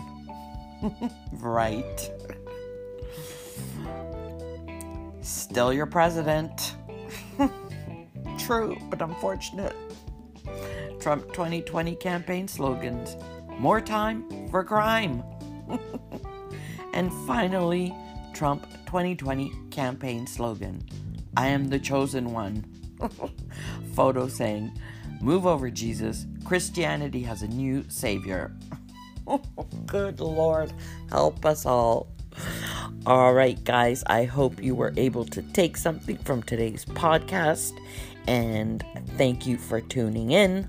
right. 1.33 2.09
Still 5.19 5.73
your 5.73 5.85
president. 5.85 6.77
True, 8.37 8.77
but 8.89 9.01
unfortunate. 9.01 9.75
Trump 10.99 11.27
2020 11.33 11.95
campaign 11.95 12.47
slogans. 12.47 13.15
More 13.57 13.81
time 13.81 14.47
for 14.49 14.63
crime. 14.63 15.23
and 16.93 17.11
finally, 17.25 17.93
Trump 18.33 18.69
2020 18.85 19.51
campaign 19.71 20.25
slogan 20.27 20.83
I 21.37 21.47
am 21.47 21.69
the 21.69 21.79
chosen 21.79 22.33
one. 22.33 22.65
Photo 23.93 24.27
saying, 24.27 24.77
Move 25.21 25.45
over, 25.45 25.69
Jesus. 25.69 26.25
Christianity 26.45 27.21
has 27.23 27.43
a 27.43 27.47
new 27.47 27.85
savior. 27.87 28.55
Good 29.85 30.19
Lord, 30.19 30.73
help 31.09 31.45
us 31.45 31.65
all. 31.65 32.07
All 33.05 33.33
right, 33.33 33.61
guys, 33.63 34.03
I 34.07 34.23
hope 34.23 34.61
you 34.61 34.75
were 34.75 34.93
able 34.97 35.25
to 35.25 35.41
take 35.41 35.77
something 35.77 36.17
from 36.17 36.43
today's 36.43 36.85
podcast. 36.85 37.79
And 38.27 38.83
thank 39.17 39.45
you 39.45 39.57
for 39.57 39.81
tuning 39.81 40.31
in. 40.31 40.67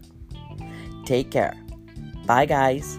Take 1.11 1.33
care. 1.33 1.57
Bye, 2.25 2.47
guys. 2.47 2.97